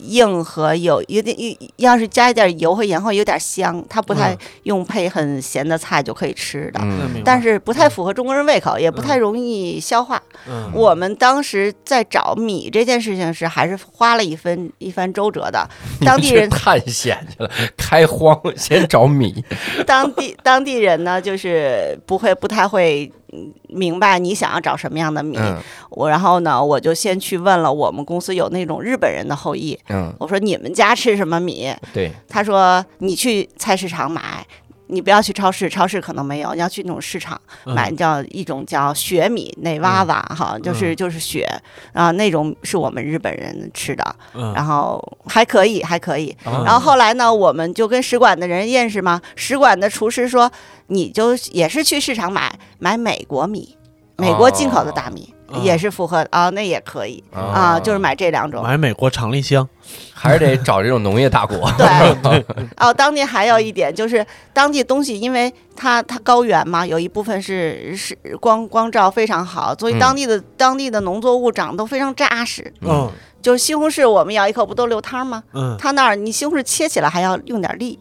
[0.00, 1.36] 硬和有有点，
[1.76, 6.80] 要是加一点油和盐会有点香，它不太嗯用配很咸的菜就可以吃的。
[6.82, 10.22] 嗯但是不太符合中国人胃口，也不太容易消化。
[10.48, 15.68] 嗯我们当时在找米这件事情是还是花了一番一番周折的。
[16.04, 19.44] 当地人去探险去了，开荒先找米。
[19.86, 23.21] 当地当地人呢，就是不会不太会嗯
[23.68, 25.36] 明白你想要找什么样的米。
[25.38, 25.58] 嗯
[25.90, 31.70] 我然后呢，我就先去问了我们公司有那种日本人的后裔，嗯，我说你们家吃什么米？
[31.92, 34.46] 对，他说你去菜市场买。
[34.92, 37.74] 你不要去超市，超市可能没有，你要去那种市场嗯。
[37.74, 41.48] 买叫一种叫雪米内娃娃哈，就是就是雪
[41.92, 44.52] 啊，那种是我们日本人吃的，嗯。
[44.54, 49.20] 然后还可以还可以，啊然后后来呢，我们就跟使馆的人认识嘛。
[49.34, 50.50] 使馆的厨师说，
[50.88, 53.76] 你就也是去市场买买美国米，
[54.18, 57.22] 美国进口的大米，哦也是符合啊，那也可以。
[57.32, 58.62] 啊，就是买这两种。
[58.62, 59.68] 买美国长粒香，
[60.12, 61.70] 还是得找这种农业大国。
[61.76, 62.44] 对，
[62.78, 69.98] 哦，当地还有一点就是，当地东西因为它它高原嘛，有一部分是是光光照非常好，所以嗯。
[69.98, 72.72] 当地的、当地的农作物长得都非常扎实。
[72.80, 73.10] 嗯。
[73.42, 75.42] 就是西红柿，我们咬一口不都流汤吗？
[75.52, 77.98] 嗯，它那儿你西红柿切起来还要用点力，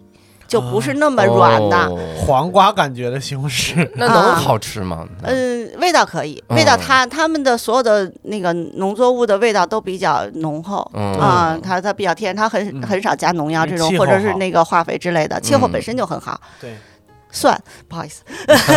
[0.52, 1.78] 就不是那么软的。
[1.88, 1.98] 哦。
[2.18, 5.08] 黄瓜感觉的西红柿， 那能好吃吗？
[5.24, 6.56] 嗯， 味道可以，嗯。
[6.58, 10.90] 味道它他们的所有的那个农作物的味道都比较浓厚。
[10.94, 11.14] 嗯。
[11.20, 12.84] 啊、它它比较天然，它很嗯。
[12.84, 16.40] 很少加农药这种，或者是那个化肥之类的，气候嗯本身就很好。
[16.60, 16.76] 对，
[17.32, 18.24] 蒜，不好意思，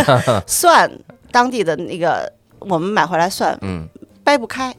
[0.46, 0.90] 蒜
[1.32, 3.86] 当地的那个我们买回来蒜嗯，
[4.22, 4.74] 掰不开，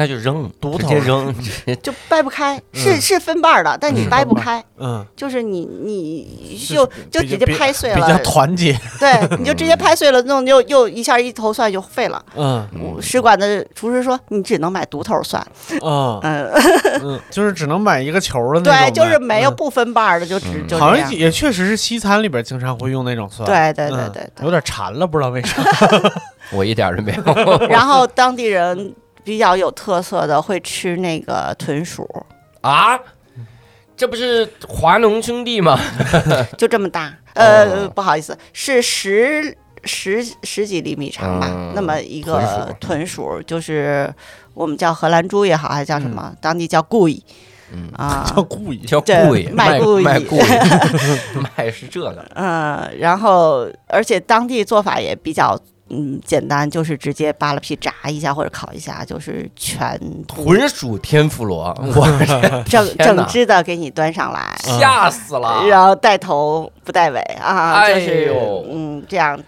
[0.00, 12.24] 那就扔，直独头接扔， 直接就掰不开，是嗯是分瓣儿的，但你嗯掰不开，嗯，就是你你就就直接拍碎了比较了，团结，对， 你就直接拍碎了，弄又又一下一头蒜就废了。
[12.36, 15.44] 嗯嗯使馆的厨师说，你只能买独头蒜，
[15.82, 16.52] 嗯嗯，
[17.02, 20.78] 嗯，就是只能买一个球的那种，对，就是没有嗯不分瓣儿的，就只嗯就。
[20.78, 25.60] 好像也确实是西餐里边经常会用那种蒜，对对对嗯对有点馋了，不知道为啥。
[26.52, 27.66] 我一点都没有。
[27.68, 28.94] 然后当地人
[29.28, 32.08] 比较有特色的会吃那个豚鼠，
[32.62, 32.98] 啊。
[33.94, 35.78] 这不是华农兄弟吗？
[36.56, 37.92] 就这么大，呃，哦。
[37.94, 42.56] 不好意思，是十十十几厘米长吧，嗯那么一豚鼠。
[42.64, 44.10] 个豚鼠，就是
[44.54, 47.22] 我们叫荷兰猪也好，还是叫什么，当地叫故意。
[47.72, 48.24] 嗯，啊。
[48.34, 50.04] 叫故意，叫对贵，卖卖故意。
[50.04, 50.38] 卖贵，
[51.56, 52.24] 卖是这个。
[52.34, 55.58] 嗯，然后而且当地做法也比较
[55.90, 62.06] 嗯简单，就是直接扒了皮炸一下或者烤一下，就是全豚鼠天妇罗，我
[62.68, 65.64] 整整只的给你端上来，吓死了。
[65.66, 69.38] 然后带头不带尾啊，哎就是、呦嗯这样，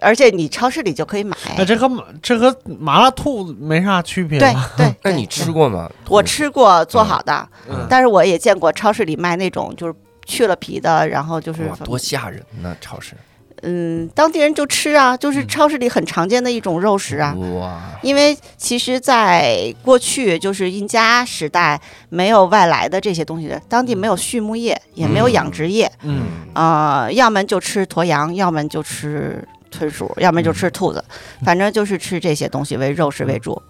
[0.00, 1.36] 而且你超市里就可以买。
[1.56, 1.88] 那这和
[2.22, 4.66] 这和麻辣兔没啥区别对吗？
[4.76, 5.90] 对， 那你吃过吗？
[6.08, 9.94] 我吃过做好的，嗯但是我也见过超市里卖那种就是
[10.26, 12.76] 去了皮的，然后就是哇，多吓人呢！
[12.80, 13.14] 超市
[13.62, 17.34] 嗯，当地人就吃啊，就是超市里很常见的一种肉食啊。
[17.58, 31.04] 哇，因为其实，在过去就是印加时代，没有外来的这些东西，当地没有畜牧业，也没有养殖业，嗯，呃，要么就吃驼羊，要么就吃豚鼠，要么就吃兔子，
[31.44, 33.60] 反正就是吃这些东西为肉食为主。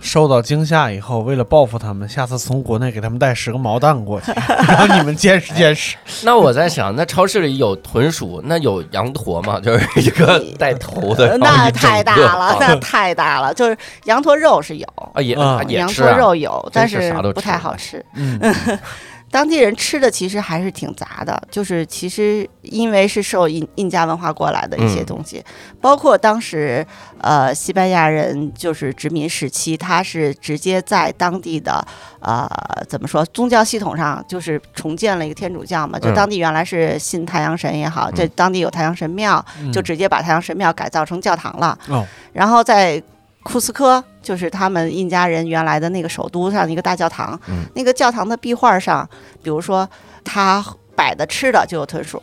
[0.00, 4.32] 受到惊吓以后，为了报复他们，下次从国内给他们带十个毛蛋过去，
[4.66, 5.96] 让你们见识见识。
[6.24, 9.60] 那我在想，那超市里有豚鼠，那有羊驼吗？
[9.60, 13.52] 就是一个带头的，那太大了，那太大了。
[13.52, 15.34] 就是羊驼肉是有，啊也
[15.68, 18.04] 羊驼肉有，但是不太好吃。
[18.14, 18.40] 嗯，
[19.30, 25.06] 当地人吃的其实还是挺杂的，就是其实因为是受印印加文化过来的一些嗯。
[25.06, 25.44] 东西，
[25.80, 26.84] 包括当时
[27.20, 31.84] 呃西班牙人就是殖民时期，他是直接在当地的
[32.20, 32.48] 呃
[32.88, 36.14] 怎么说宗教系统上就是重建了一个天主教嘛，就嗯。
[36.14, 42.06] 当地原来是信太阳神也好，这当地有太阳神庙，就直接把太阳神庙改造成教堂了，哦。
[42.32, 43.02] 然后在
[43.42, 47.64] 库斯科，就是他们印加人原来的那个首都上的一个大教堂，嗯。
[47.74, 49.08] 那个教堂的壁画上，
[49.42, 49.88] 比如说
[50.22, 52.22] 他摆的吃的就有豚鼠，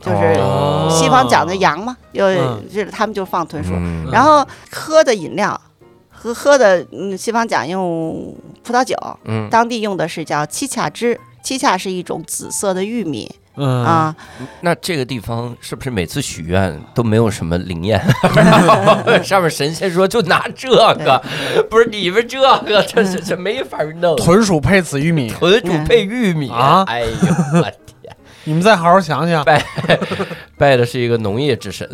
[0.00, 2.64] 就是哦西方讲的羊嘛，有嗯。
[2.68, 4.08] 就是他们就放豚鼠，嗯。
[4.10, 5.60] 然后喝的饮料。
[6.22, 14.16] 喝喝的，嗯，西方讲用葡萄酒，嗯，当地用的是叫七恰汁，七恰是一种紫色的玉米嗯啊，
[14.60, 18.00] 那这个地方是不是每次许愿都没有什么灵验？
[19.22, 20.68] 上面神仙说就拿这
[21.04, 21.22] 个，
[21.68, 24.16] 不是你们这个，这这这没法弄。
[24.16, 27.08] 豚鼠配紫玉米，豚鼠配玉米啊哎呦
[27.54, 27.62] 我
[28.00, 28.16] 天！
[28.44, 29.44] 你们再好好想想。
[30.56, 31.86] 拜的是一个农业之神，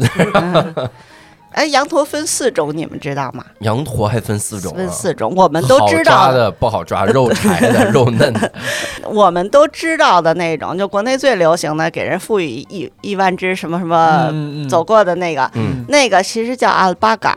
[1.57, 3.43] 哎，羊驼分四种，你们知道吗？
[3.61, 8.53] 羊驼还分四种啊，分四种，我们都知好抓道的不好抓，肉 柴的、肉嫩的，
[9.11, 14.31] 我们都知道的那种，就国内最流行的，给人赋予一亿万只什么什么
[14.69, 17.37] 走过的那个，嗯，那个其实叫阿尔巴嘎，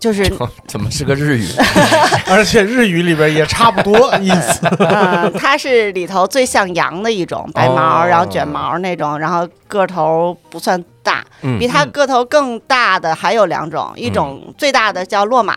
[0.00, 0.24] 就是
[0.66, 1.46] 怎么是个日语？
[2.26, 4.66] 而且日语里边也差不多 意思。
[4.78, 15.54] 嗯，它是里头最像羊的一种，白毛，哦然后卷毛那种，然后个头不算大，嗯比它个头更大的还有两种，一种最大的叫骆马，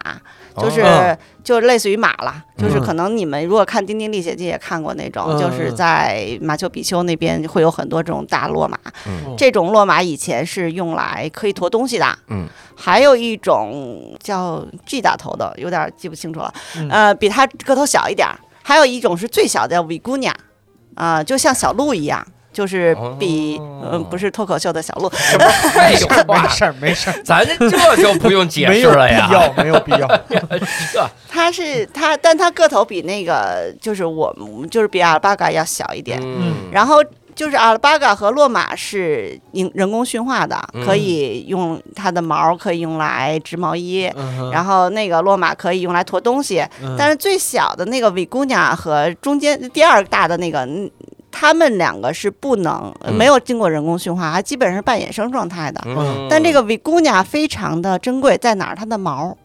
[0.58, 2.82] 就是、哦就类似于马了，就是嗯。
[2.82, 9.36] 可能你们如果看《丁丁历险记》也看过那种，嗯就是在马丘比丘那边会有很多这种大骆马，嗯。
[9.38, 16.90] 这种骆马以前是用来可以驮东西的，嗯，还有一种叫 G 打头的，有点记不清楚了，嗯。
[16.90, 20.34] 呃，比它个头小一点儿，还有一种是最小的叫维姑娘，
[20.96, 22.26] 啊、就像小鹿一样。
[22.54, 26.48] 就是比哦嗯、不是脱口秀的小鹿，什么废没话？
[26.48, 27.10] 事儿，没事。
[27.10, 29.28] 儿，咱这这就不用解释了呀。
[29.28, 30.08] 必要，没有必要。
[30.30, 37.04] 这 它是它，但它个头比那个就是我们就是比阿尔巴嘎要小一点，嗯，然后
[37.36, 40.86] 就是阿尔巴嘎和骆马是人人工驯化的，嗯。
[40.86, 46.96] 可以用它的毛可以用来织毛衣，嗯然后那个骆马可以用来驮东西，嗯。
[46.98, 50.68] 但是最小的那个维姑娘和中间第二大的那个，
[51.34, 53.14] 嗯它们两个是不能、嗯。
[53.14, 55.82] 没有经过人工驯化，还基本上是半野生状态的。
[55.86, 56.28] 嗯。
[56.30, 58.76] 但这个维姑娘非常的珍贵，在哪儿？
[58.76, 59.36] 它的毛，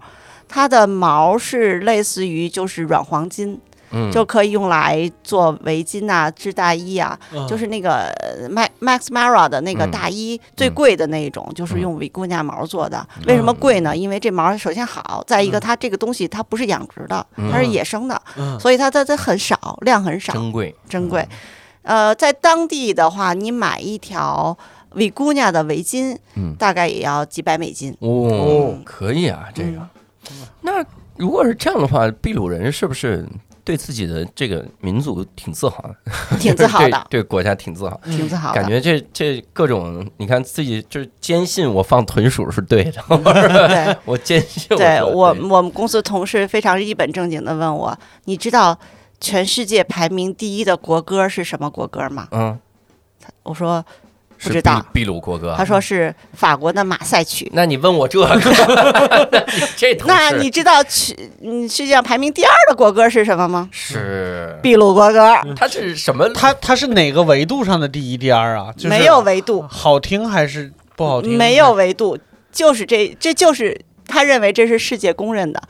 [0.47, 3.59] 它的毛是类似于就是软黄金，
[3.91, 4.13] 嗯。
[4.13, 7.19] 就可以用来做围巾啊、织大衣啊。
[7.33, 7.49] 嗯。
[7.49, 9.91] 就是那个呃 Max Max Mara 的那个嗯。
[9.91, 13.05] 大衣、最贵的那一种，就是用维姑娘毛做的。
[13.27, 13.97] 为什么贵呢？
[13.97, 18.61] 因为这毛首先好，再一个它这个东西它不是养殖的，它是野生的，嗯。
[18.61, 21.27] 所以它它它很少，量很少，珍贵，珍贵。
[21.89, 24.57] 呃，在当地的话，你买一条
[24.91, 27.97] 维姑娘的围巾，嗯大概也要几百美金。
[28.01, 29.79] 哦，可以啊，这个
[30.31, 30.47] 嗯。
[30.61, 30.85] 那
[31.17, 33.27] 如果是这样的话，秘鲁人是不是
[33.65, 36.37] 对自己的这个民族挺自豪的？
[36.39, 37.99] 挺自豪的， 对对国家挺自豪。
[38.05, 38.53] 挺自豪。
[38.53, 43.03] 感觉这这各种，你看自己就是坚信我放豚鼠是对的，
[43.69, 48.79] 对我坚信对说我我们公司同事非常一本正经的问我，你知道
[49.21, 52.29] 全世界排名第一的国歌是什么国歌吗？
[52.31, 52.59] 嗯，
[53.43, 53.85] 我说
[54.41, 55.55] 不知道秘秘鲁国歌。
[55.57, 57.51] 他说是法国的马赛曲。
[57.53, 58.27] 那你问我这个，
[59.31, 63.69] 那你这那你知道去嗯世界上排名第二的国歌是什么吗？
[63.73, 66.29] 是秘鲁国歌，它是什么？
[66.33, 68.73] 它它是哪个维度上的第一、第二啊？
[68.77, 71.37] 就是没有维度，好听还是不好听？
[71.37, 72.17] 没有维度，
[72.53, 75.61] 就是这这就是他认为这是世界公认的，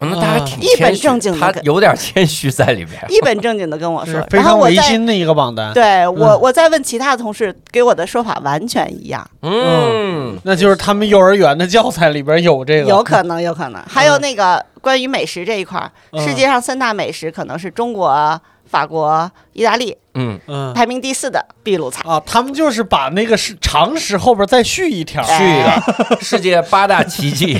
[0.00, 3.00] 嗯，他还挺一本谦虚他正经的跟有点谦虚在里边。
[3.08, 5.72] 一本正经的跟我说，非常然后我再违心的一个榜单。
[5.72, 9.28] 对我我再问其他的同事，给我的说法完全一样。
[9.42, 13.82] 嗯，那就是他们幼儿园的教材里边有这个，有可能，有可能。
[13.88, 22.02] 还有那个关于美食这一块世界上三大美食可能是中国、法国、意大利，嗯，嗯排名第四的秘鲁菜。
[22.08, 27.56] 啊，他们就是把那个是常识后边再续一条，续一个世界八大奇迹，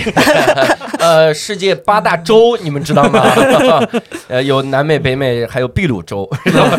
[0.98, 3.22] 呃，世界八大洲你们知道吗？
[4.28, 6.28] 呃，有南美、北美，还有秘鲁洲，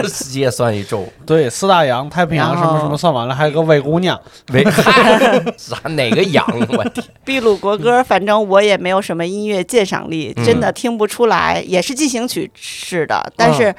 [0.04, 1.08] 世界算一洲。
[1.26, 4.20] 对，四大洋、太平洋什么什么算完了，还有个灰姑娘。
[4.54, 6.46] 喂，嗨啥哪个洋？
[6.70, 7.06] 我天！
[7.26, 13.74] 秘鲁国歌，反正我也没有什么音乐鉴赏力，嗯真的听不出来，也是进行曲式的，但是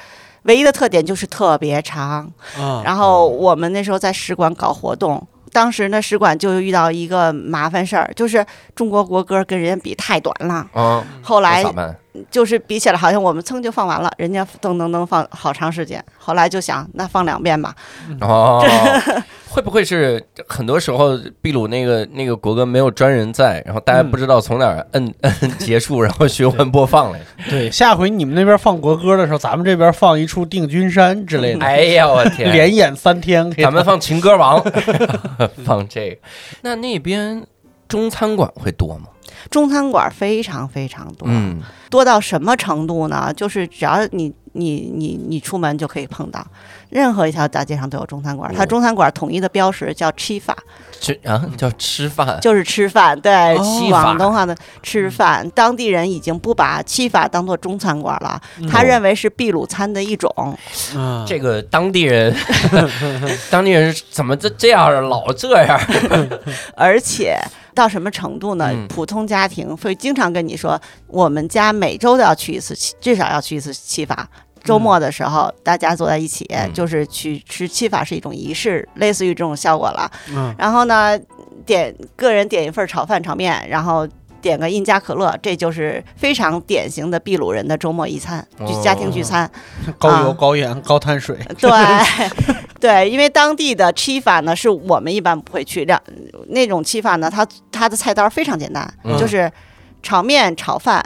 [0.45, 2.31] 唯一的特点就是特别长。
[2.59, 10.67] 啊，然后我们那时候在使馆搞活动，当时呢使馆就遇到一个麻烦事儿，就是中国国歌跟人家比太短了。
[10.73, 11.65] 啊，后来？
[12.31, 16.05] 就是比起来，好像我们噌就放完了，人家噔噔噔放好长时间。
[16.19, 17.75] 后来就想，那放两遍吧。
[18.21, 18.65] 哦，
[19.49, 27.21] 会不会是很多时候秘鲁那个那个国歌没有专人在，然后大家不知道从哪儿摁 摁结束，然后循环播放嘞？
[27.49, 32.53] 对，下回你们那边放国歌的时候，咱们这边放一出《定军山》之类的，哎呀，我天！
[32.53, 33.51] 连演三天。
[33.53, 34.63] 咱们放情歌王，
[35.65, 36.17] 放这个。
[36.63, 37.47] 那那边
[37.87, 39.09] 中餐馆会多吗？
[39.51, 41.61] 中餐馆非常非常多，嗯，
[41.91, 43.33] 多到什么程度呢？
[43.37, 46.45] 就是只要你你你你出门就可以碰到，
[46.91, 48.53] 任何一条大街上都有中餐馆。
[48.55, 50.57] 它中餐馆统一的标识叫吃法，
[51.01, 52.39] 吃啊叫吃饭。
[52.41, 53.19] 就是吃饭。
[53.21, 53.57] 对，
[53.91, 60.33] 广东话的吃饭，当地人已经不把吃法当做中餐馆了，他哦认为是秘鲁餐的一种。
[60.97, 62.35] 啊，这个当地人，
[63.51, 65.79] 当地人怎么这这样啊老这样？
[66.75, 67.39] 而且
[67.79, 68.71] 到什么程度呢？
[68.73, 74.29] 嗯普通家庭会经常跟你说，我们家每周都要去一次，至少要去一次七法。
[74.65, 80.11] 周末的时候，大家坐在一起，嗯就是去吃七法是一种仪式，类似于这种效果了。
[80.31, 81.17] 嗯然后呢，
[81.65, 84.07] 点个人点一份炒饭、炒面，然后
[84.41, 89.51] 点个印加可乐，这就是非常典型的秘鲁人的周末一餐，就家庭聚餐。
[89.99, 91.37] 高油、啊高盐、高碳水。
[91.59, 91.71] 对
[92.81, 96.01] 对，因为当地的吃法呢，是我们一般不会去两
[96.49, 99.51] 那种吃法呢，它它的菜单非常简单，嗯就是
[100.03, 101.05] 炒面、炒饭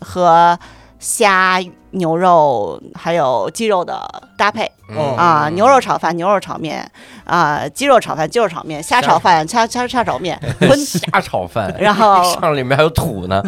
[0.00, 0.58] 和
[1.02, 4.00] 虾、牛肉还有鸡肉的
[4.38, 4.70] 搭配。
[4.94, 6.88] 哦啊，牛肉炒饭、牛肉炒面
[7.24, 13.42] 啊，鸡肉炒饭、鸡肉炒面，虾炒饭、虾虾虾炒面， 馄虾炒饭， 然后 上里面还有土呢，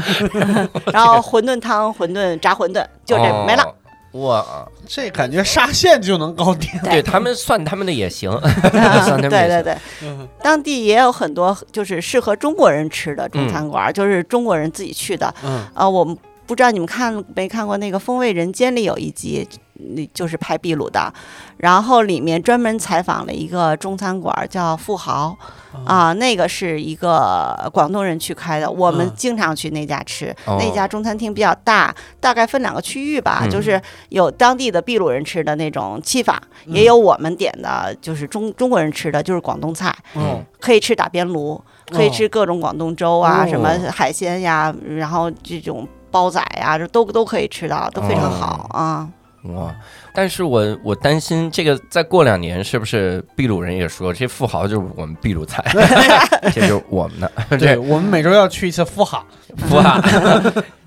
[0.93, 3.75] 然后馄饨汤、馄饨炸馄饨，就这哦没了。。
[4.13, 4.43] 哇，
[4.87, 6.71] 这感觉沙县就能搞定。
[6.85, 7.03] 对。
[7.03, 9.31] 他们算他们的也行，啊算他们。
[9.31, 10.27] 对对对，嗯。
[10.41, 15.35] 当地也有很多就是适合中国人吃的中餐馆，就是中国人自己去的。
[15.43, 15.67] 嗯。
[15.75, 16.17] 呃，我们
[16.47, 21.13] 不知道你们看没看过那个《风味人间》里有一集，那就是拍秘鲁的，
[21.59, 25.37] 然后里面专门采访了一个中餐馆，叫富豪。
[25.85, 30.33] 啊，那个是一个广东人去开的，我们嗯经常去那家吃。
[30.45, 33.81] 哦那家中餐厅比较大，大概分两个区域吧，嗯就是
[34.11, 39.93] 有当地的秘鲁人吃的那种吃法，嗯也有我们点的，就是中中国人吃的，就是广东菜。
[40.15, 49.09] 嗯可以吃打边炉，可以吃各种广东粥啊，哦什么海鲜呀，然后这种煲仔呀，这都都可以吃到，都非常好啊。
[49.53, 49.75] 哇！
[50.15, 55.65] 但是我我担心这个再过两年是不是秘鲁人也说这富豪就是我们秘鲁菜，
[56.55, 59.25] 这就是我们的对，这我们每周要去一次富哈。
[59.69, 60.01] 富豪。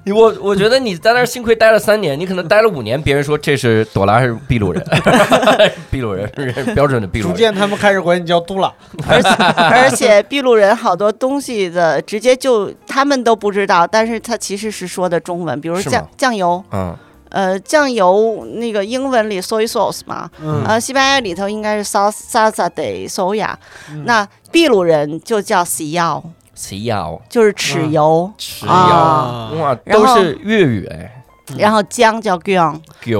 [0.07, 4.81] 我我觉得你在那儿幸亏待了三年，你可能待了五年，别人说这是朵拉是 秘鲁人，
[5.89, 7.37] 秘鲁人是标准的秘鲁人逐。
[7.37, 8.73] 渐他们开始管你叫杜拉。
[9.05, 16.95] 而且而且秘鲁人好多东西的直接就他们都不知道，但是他其实是说的中文，比如酱酱油，嗯，
[17.29, 20.63] 呃，酱油那个英文里 soy sauce 嘛，嗯。
[20.65, 23.53] 呃，西班牙里头应该是 salsa salsa de soya，、
[23.91, 24.03] 嗯。
[24.05, 26.23] 那秘鲁人就叫 c 药，
[26.55, 29.51] 谁要就是豉油，豉啊。
[29.53, 29.61] 药？
[29.61, 31.16] 哇，都是粤语哎，
[31.55, 32.79] 然后姜叫 gyong，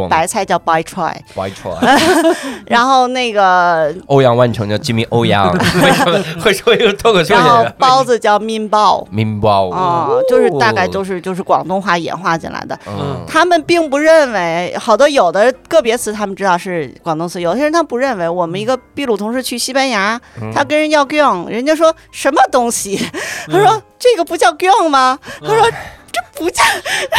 [0.09, 1.97] 白菜叫 by t r y b y t r y。
[2.67, 5.49] 然后那个，欧阳万成叫 Jimmy 欧阳
[6.43, 7.73] 会说一个脱口秀然后演员？
[7.79, 9.07] 包子叫 min 包。
[9.11, 12.77] 明包啊、就是大概都是就是广东话演化进来的。
[12.87, 18.27] 嗯他们并不认为，好多有的个别词他们知道是广东词，有些人他不认为。
[18.27, 22.99] 我们一个秘鲁同事去西班牙，嗯他跟人要 gyong，人家说什么东西？
[23.47, 25.17] 他说这个不叫 gyong 吗？
[25.41, 25.69] 他说
[26.06, 26.06] 这
[26.37, 26.63] 不叫，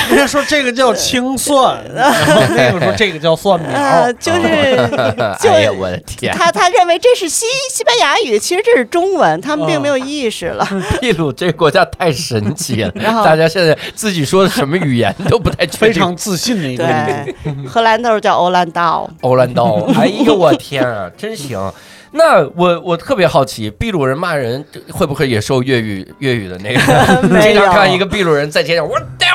[0.08, 3.70] 人家说这个叫青蒜， 然后那个说这个叫蒜苗。
[3.70, 4.40] 呃，就是
[5.40, 6.34] 就哎呀，我的天！
[6.34, 10.66] 他他认为这是西西班牙语，其实这是中文，他们并没有意识了。
[11.02, 15.78] 秘鲁这个国家太神奇了，然后大家现在自己说的什么语言都不太确定。
[15.78, 16.84] 非常自信的一个。
[16.84, 17.34] 对，
[17.66, 21.72] 荷兰豆叫欧兰道，欧兰道，哎呦我天啊，真行！
[22.12, 26.80] 那我我特别好奇，秘鲁人骂人会不会也受粤语粤语的那个？
[27.42, 29.28] 经常看一个秘鲁人在街上，我屌，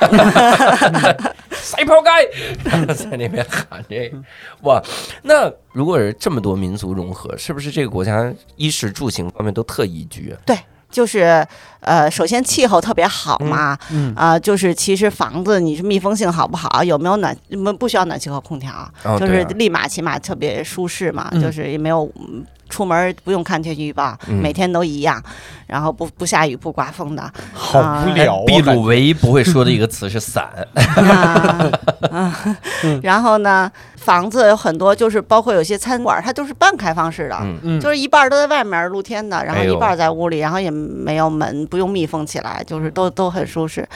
[1.50, 4.18] 谁跑街， 在那边喊这个，
[4.62, 4.82] 哇！
[5.22, 10.38] 那如果是这么多民族融合，是不是这个国家衣食住行方面都特宜居啊？
[10.46, 10.56] 对，
[10.94, 11.44] 就是
[11.80, 18.72] 呃，首先气候特别好嘛，嗯啊、就是其实房子你是密封性好不好，有没有暖不不需要暖气和空调，
[19.18, 21.42] 就是立马起码特别舒适嘛，嗯。
[21.42, 22.08] 就是也没有。
[22.16, 24.40] 嗯出门不用看天气预报，嗯。
[24.40, 25.22] 每天都一样，
[25.66, 28.42] 然后不不下雨不刮风的，好无聊啊！
[28.46, 30.48] 秘鲁唯一不会说的一个词是伞，
[30.96, 31.70] 啊
[32.10, 32.34] 啊
[32.82, 33.70] 嗯，然后呢，
[34.04, 37.36] 房子有很多，就是包括有些餐馆，它都是半开放式的，
[37.80, 43.88] 就是一半都在外面露天的，然后一半在屋里，然后也没有门，不用密封起来，就是都都很舒适。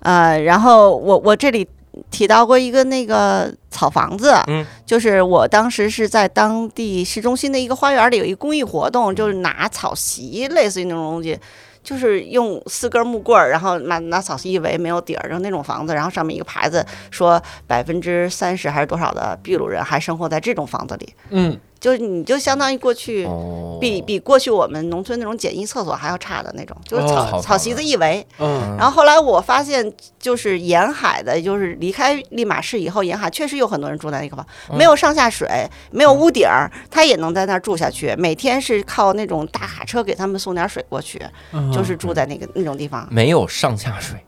[0.00, 1.66] 呃，然后我我这里
[2.10, 11.36] 提到过一个那个草房子，嗯，就是我当时是在当地市中心的一个花园里有一个公益活动，就是拿草席，类似于那种东西。
[11.82, 28.26] 就是用四根木棍儿，然后拿拿草席一围，没有底儿，就那种房子，然后上面一个牌子说百分之三十还是多少的秘鲁人还生活在这种房子里，嗯，就是你就相当于过去哦，比比过去我们农村那种简易厕所还要差的那种，就是草、哦草席子一围。
[28.38, 35.48] 嗯然后后来我发现，就是沿海的，就是离开利马市以后，沿海确实有很多人住在那个房，没有上下水，
[35.90, 38.14] 没有屋顶儿，他也能在那儿住下去。
[38.16, 41.20] 每天是靠那种大卡车给他们送点水过去，
[41.52, 44.18] 嗯就是住在那个那种地方没有上下水。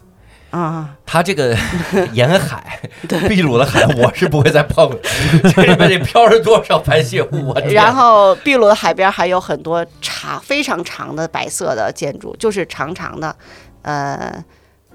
[0.51, 0.91] 啊。
[1.07, 1.57] 它这个
[2.13, 2.81] 沿海，
[3.29, 4.99] 秘鲁的海我是不会再碰的，
[5.55, 7.61] 这里面得飘着多少排泄物啊！
[7.61, 13.35] 天然后秘鲁的海边还有很多长非常长的白色的建筑，就是长长的，
[13.83, 14.33] 呃，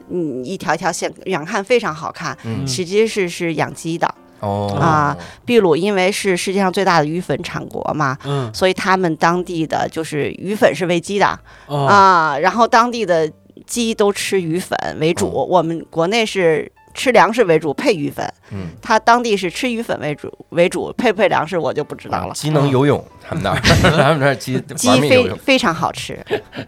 [0.09, 2.65] 嗯，一条一条线，远看非常好看，嗯。
[2.65, 4.13] 实际是是养鸡的。
[4.39, 4.77] 哦。
[4.79, 8.49] 啊，秘鲁因为是世界上最大的鱼粉产国嘛，嗯。
[8.53, 11.85] 所以他们当地的就是鱼粉是喂鸡的、哦。
[11.87, 13.29] 啊，然后当地的
[13.65, 16.71] 鸡都吃鱼粉为主，哦我们国内是。
[16.97, 18.25] 吃粮食为主，配鱼粉。
[18.51, 22.33] 嗯，他当地是吃鱼粉为主为主，配不配粮食我就不知道了。
[22.33, 23.59] 鸡能游泳，他们那儿
[23.91, 25.01] 他们那儿鸡鸡。
[25.01, 26.17] 非非常好吃，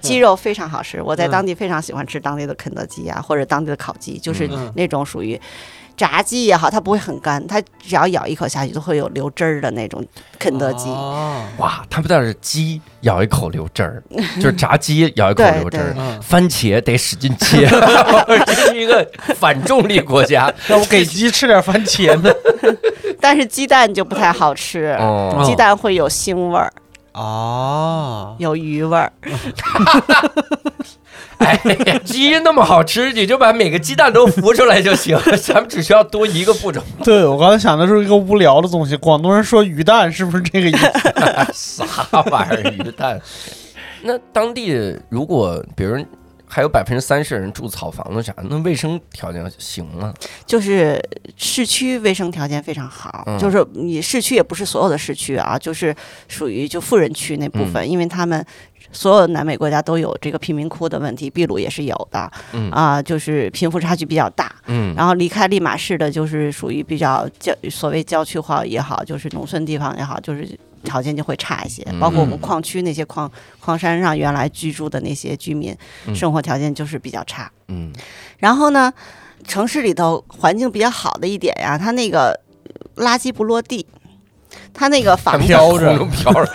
[0.02, 1.02] 鸡肉非常好吃。
[1.02, 5.40] 我在当地非常喜欢吃当地的肯德基啊，或者当地的烤鸡，就是嗯那种属于
[5.98, 10.06] 炸鸡也好，它不会很干，它只要咬一口下去都会有流汁儿的那种
[10.38, 10.88] 肯德基。
[10.90, 14.04] 哦哇，他们那是鸡咬一口流汁儿，
[14.40, 17.68] 就是炸鸡咬一口流汁儿番茄得使劲切，
[18.46, 20.54] 这是一个反重力国家。
[20.70, 22.32] 要不给鸡吃点番茄呢？
[23.20, 26.72] 但是鸡蛋就不太好吃，哦，鸡蛋会有腥味儿，
[27.14, 29.12] 哦，有鱼味儿。
[31.46, 31.54] 哎
[31.86, 36.82] 呀，鸡那么好吃，你就把每个鸡蛋都孵出来就行， 咱们只需要多一个步骤。
[37.04, 40.74] 对我刚才想的是一个无聊的东西，广东人说鱼蛋是不是这个意
[41.54, 41.84] 思？
[41.86, 43.20] 啥玩意儿鱼蛋？
[44.02, 46.04] 那当地如果比如
[46.50, 50.14] 还有百分之三十人住草房子啥，那卫生条件行吗？
[50.46, 50.98] 就是
[51.36, 55.94] 市区卫生条件非常好，嗯就是你市区也不是所有的市区啊，就是
[56.30, 58.44] 属于就富人区那部分，嗯因为他们
[58.92, 62.32] 所有南美国家都有这个贫民窟的问题，秘鲁也是有的。
[62.54, 62.70] 嗯。
[62.72, 64.54] 啊，就是贫富差距比较大。
[64.68, 70.48] 嗯，然后离开利马市的，就是属于比较郊所谓郊区化也好，就是农村地方也好，就是
[70.84, 71.86] 条件就会差一些。
[72.00, 75.76] 包括我们嗯矿区那些矿矿山上原来居住的那些居民，
[76.06, 76.16] 嗯。
[76.16, 77.52] 生活条件就是比较差。
[77.68, 77.92] 嗯。
[78.38, 78.94] 然后呢，
[79.46, 82.40] 城市里头环境比较好的一点呀，它那个
[82.98, 83.86] 垃圾不落地，
[84.78, 85.98] 它那个房子，飘着。
[86.12, 86.46] 飘着，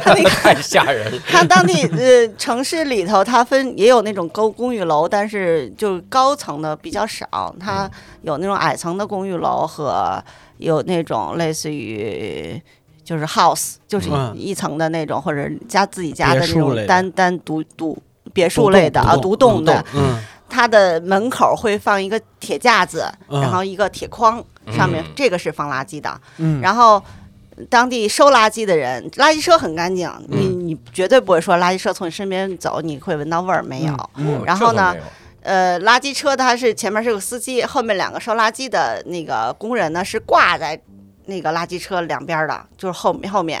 [0.00, 1.18] 它那个 太吓人了。
[1.28, 7.90] 它当地呃城市里头，它分也有那种高公寓楼，但是就是高层的比较少，它
[8.22, 10.22] 有那种矮层的公寓楼和
[10.58, 12.62] 有那种类似于。
[13.04, 14.32] 就是 house，就是嗯。
[14.36, 18.00] 一层的那种，或者家自己家的那种单单独独
[18.32, 23.40] 别墅类的啊，独栋的，嗯，它的门口会放一个铁架子，嗯。
[23.40, 25.10] 然后一个铁筐，上面嗯。
[25.16, 26.18] 这个是放垃圾的。
[26.38, 27.02] 嗯，然后
[27.68, 34.10] 当地收垃圾的人，垃圾车很干净，你你绝对不会说垃圾车从你身边走，你会闻到味儿没有？
[34.16, 34.94] 嗯然后呢？
[35.42, 40.80] 呃，垃圾车它是前面是个司机，后面两个收垃圾的那个工人呢是挂在
[41.24, 43.60] 那个垃圾车两边的，就是后面后面。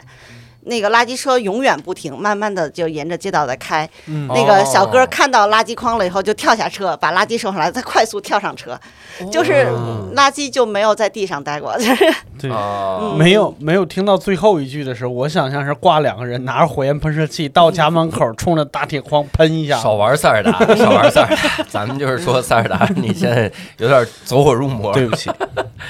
[0.64, 3.88] 那个垃圾车永远不停，慢慢的就沿着街道在开。
[4.06, 8.78] 嗯那个小哥哦看到垃圾筐了以后，就跳下车，把垃圾收上来，再快速跳上车，
[9.20, 9.66] 哦就是
[10.14, 11.76] 垃圾就没有在地上待过。
[11.78, 12.50] 就是对。
[12.50, 19.78] 啊，没有没有听到最后一句的时候，我想象是挂两个人拿着火焰喷射器到家门口，冲着大铁筐喷一下。
[19.78, 21.64] 少玩塞尔达， 少玩塞尔达。
[21.68, 24.92] 咱们就是说塞尔达，你现在有点走火入魔。
[24.92, 25.30] 对不起，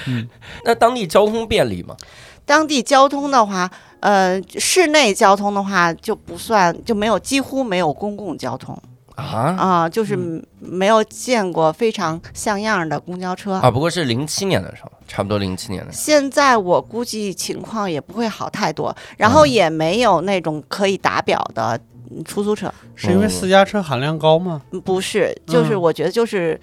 [0.64, 1.96] 那当地交通便利吗？
[2.44, 3.70] 当地交通的话，
[4.00, 8.76] 呃，室内交通的话就不算，就没有几乎没有公共交通
[9.14, 10.16] 啊啊、就是
[10.58, 13.52] 没有见过非常像样的公交车。
[13.54, 13.70] 啊！
[13.70, 21.78] 不过是零七年的时候，差不多零七年的时候现在我估计情况也不会好太多，然后也没有那种可以打表的
[22.24, 22.72] 出租车。
[22.96, 24.62] 是因为私家车含量高吗？
[24.72, 26.58] 嗯不是，就是嗯我觉得就是，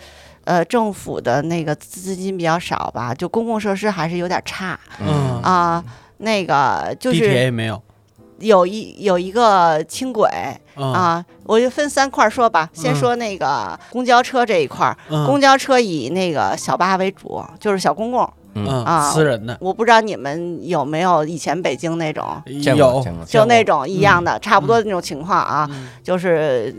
[0.45, 5.83] 呃，政府的那个资金比较少吧，就公共设施还是有点差嗯啊。
[6.17, 7.81] 那个就地铁是也没有。
[8.39, 10.29] 有一有一个轻轨
[10.75, 12.69] 嗯啊，我就分三块儿说吧。
[12.73, 18.29] 先嗯说那个公交车这一块儿，嗯公交车以那个小巴为主，就是小公共。
[18.67, 18.83] 嗯。
[18.85, 19.57] 啊私人的。
[19.59, 25.89] 我不知道你们有没有以前北京那种，有就那种一样的，差不多的那种情况啊，嗯。
[26.03, 26.73] 就是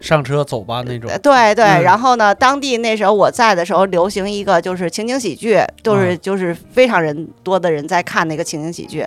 [0.00, 1.10] 上车走吧那种。
[1.10, 1.18] 呃。
[1.18, 1.82] 对对，嗯。
[1.82, 6.18] 然后呢，当地那时候我在的时候，流行一个就是情景喜剧，就是、嗯。
[6.22, 9.06] 就是非常人多的人在看那个情景喜剧，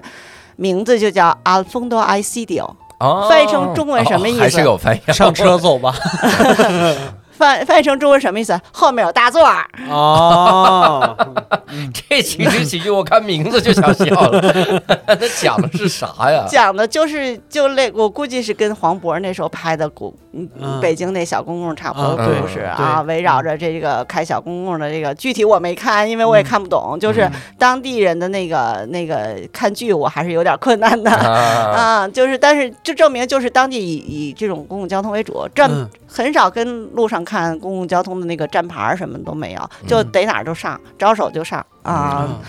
[0.56, 3.28] 名字就叫《Alfondo I C D O 哦。
[3.30, 4.40] 翻译成中文什么意思？
[4.40, 5.14] 哦还是有翻译。
[5.14, 5.94] 上车走吧。
[7.38, 8.60] 翻翻译成中文什么意思？
[8.72, 11.16] 后面有大座儿，哦，
[11.94, 14.42] 这情景喜剧，我看名字就想笑了。
[15.08, 16.46] 那讲的是啥呀？
[16.50, 31.12] 讲的就是就类，我估计是跟黄渤那时候拍的古嗯嗯北京那小公公差不多啊的故事啊，对围绕着这个开小公共的这个具体我没看，因为我也看不懂，就是当地人的那个那个看剧我还是有点困难的。
[31.12, 31.74] 啊，
[32.06, 33.96] 啊，就是，但是就证明就是当地以
[34.30, 42.26] 以这种公共交通为主，站嗯很少跟路上看公共交通的那个站牌儿什么都没有，就嗯逮哪儿就上，招手就上啊。
[42.30, 42.40] 嗯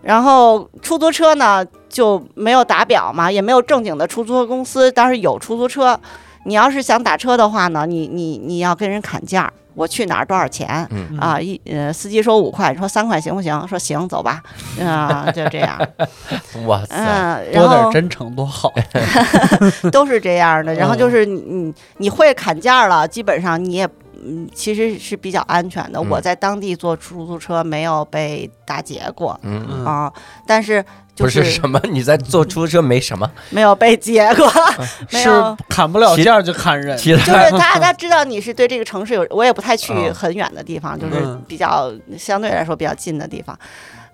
[0.00, 5.98] 然后出租车呢就没有打表嘛，也没有正经的出租车公司，但是有出租车。
[6.44, 10.86] 你要是想打车的话呢，你你你要跟人砍价，我去哪儿多少钱？
[10.92, 13.66] 嗯啊，一呃，司机说五块，你说三块行不行？
[13.66, 14.40] 说行，走吧，
[14.80, 15.76] 啊，就这样，
[16.64, 18.72] 哇塞，嗯，多然后点真诚多好。
[19.90, 20.72] 都是这样的。
[20.74, 23.88] 然后就嗯是你你你会砍价了，基本上你也
[24.28, 25.98] 嗯其实是比较安全的。
[25.98, 30.10] 嗯我在当地坐出租车没有被打劫过嗯，
[30.46, 31.80] 但是就不是什么？
[31.90, 34.46] 你在坐出租车没什么，没有被劫过，
[35.10, 35.56] 没是有。
[35.68, 36.96] 砍不了价就砍人。
[36.98, 43.58] 就是他 他，知道你是对这个城市有，我也不太去嗯很远的地方，就是嗯比较相对来说比较近的地方。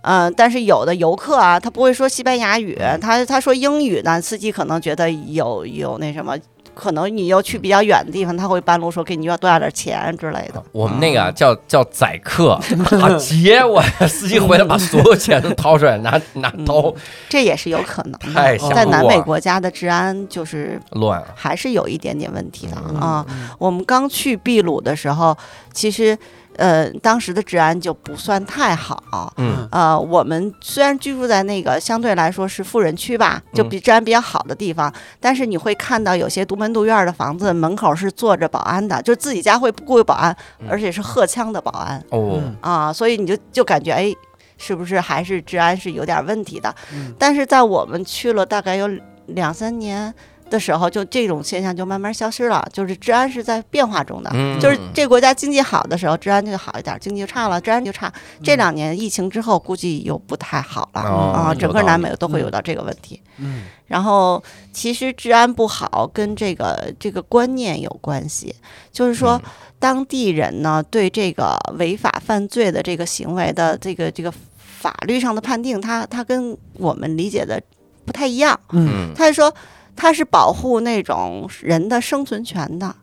[0.07, 6.37] 嗯、但是有的游客啊，他不会说西班牙语，他他说英语呢，司机可能觉得有有那什么，
[6.75, 10.63] 可能你又去比较远的地方，他会半路说给你要多要点钱之类的。
[10.73, 12.59] 我们那个叫叫宰客，
[13.01, 16.93] 打劫我， 司机回来把所有钱都掏出来，拿拿刀，
[17.29, 18.59] 这也是有可能的。
[18.75, 21.23] 在南美国家的治安就是乱。
[21.35, 23.27] 还是有一点点问题的嗯啊。
[23.59, 25.37] 我们刚去秘鲁的时候，
[25.73, 26.17] 其实
[26.57, 29.33] 呃当时的治安就不算太好。
[29.37, 40.37] 嗯呃，我们虽然居住在那个相对来说是富人区吧，就比治安比较好的地方，但是你会看到有些独门独院的房子门口是坐着保安的，就自己家会雇保安，
[40.69, 44.15] 而且是荷枪的保安哦，嗯啊，所以你就就感觉哎。
[44.57, 46.73] 是不是还是治安是有点问题的？
[46.93, 48.89] 嗯但是在我们去了大概有
[49.27, 50.15] 两三年
[50.55, 54.31] 的时候，就这种现象就慢慢消失了，就是治安是在变化中的。
[54.33, 58.13] 嗯就是这国家经济好的时候，治安就好一点；经济就差了，治安就差。
[58.43, 63.21] 这两年疫情之后，估计又不太好了哦啊，有整个南美都会有到这个问题。
[63.39, 64.43] 嗯然后，
[64.73, 68.55] 其实治安不好跟这个这个观念有关系，
[68.91, 77.61] 就是说，嗯当地人呢对这个违法犯罪的这个行为的这个这个法律上的判定，他他跟我们理解的
[78.07, 78.59] 不太一样。
[78.73, 79.55] 嗯嗯他就说
[79.97, 82.95] 它是保护那种人的生存权的。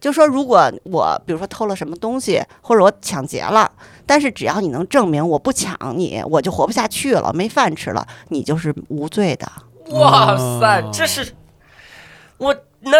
[0.00, 3.70] 就说如果我比如说偷了什么东西，或者我抢劫了，
[4.06, 9.50] 但是只要你能证明我不抢你，我就活不下去了，没饭吃了，你就是无罪的。
[9.90, 11.34] 哇塞，这是
[12.36, 12.98] 我那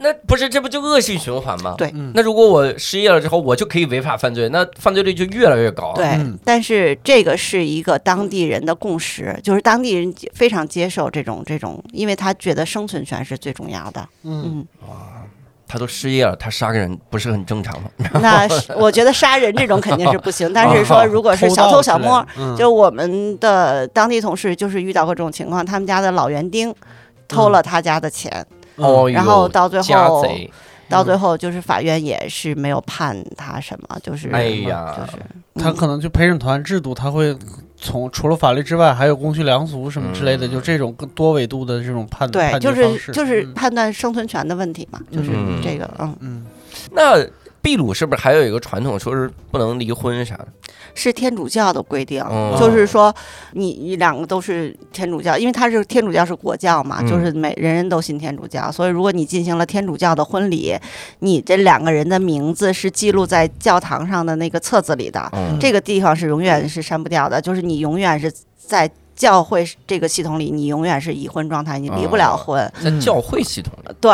[0.00, 1.74] 那不是这不就恶性循环吗？
[1.78, 1.90] 对。
[1.94, 2.10] 嗯。
[2.14, 5.92] 那如果我失业了之后，我就可以违法犯罪，那犯罪率就越来越高。
[5.94, 6.38] 对，嗯。
[6.44, 14.08] 但是这个是一个当地人的共识，就是当地人非常接受这种这种，因为他觉得生存权是最重要的。
[14.24, 14.66] 嗯。
[14.88, 14.96] 哇，
[15.68, 17.90] 他都失业了，他杀个人不是很正常吗？
[18.14, 22.26] 那是我觉得杀人这种肯定是不行， 但是说如果是小偷小摸
[22.58, 26.74] 就我们的当地同事就是遇到过这种情况，他们家的老园丁
[27.28, 28.44] 偷了他家的钱，
[28.80, 30.50] 哦，然后到最后贼，
[30.88, 35.18] 到最后就是法院也是没有判他什么，就是哎呀就是
[35.64, 37.36] 他可能就陪审团制度，他会
[37.76, 40.50] 从除了法律之外，还有公序良俗什么之类的，嗯。
[40.50, 43.54] 就这种更多维度的这种判对，判就是就是嗯。
[43.54, 45.60] 判断生存权的问题嘛，就是嗯。
[45.62, 46.16] 这个嗯。
[46.20, 46.46] 嗯。
[46.92, 47.16] 那
[47.62, 50.48] 秘鲁是不是还有一个传统，说是不能离婚啥的？
[50.94, 52.56] 是天主教的规定，哦。
[52.58, 53.14] 就是说
[53.52, 57.06] 你你两个都是天主教，因为他是天主教是国教嘛，嗯。
[57.06, 60.74] 就是每人人都信天主教，所以如果你进行了天主教的婚礼，
[61.20, 68.90] 你这两个人的名字是记录在教堂上的那个册子里的，嗯这个地方是永远是删不掉的，就是你永远是在
[69.20, 72.58] 教会这个系统里，你永远是已婚状态，你离不了婚。
[72.82, 74.10] 在教会系统里，对，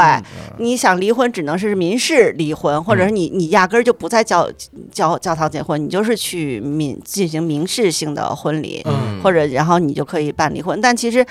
[0.58, 4.50] 你想离婚只能是民事离婚，或者是你你压根儿就不在教
[4.90, 9.22] 教教堂结婚，你就是去民进行民事性的婚礼，嗯。
[9.22, 10.80] 或者然后你就可以办离婚。
[10.80, 11.24] 但其实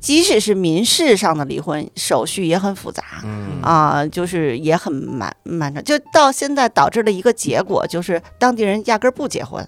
[0.00, 3.04] 即使是民事上的离婚，手续也很复杂。
[3.22, 3.62] 嗯。
[3.62, 9.64] 啊、就是也很漫漫长，就到现在导致了一个结果，就是当地人压根儿不结婚，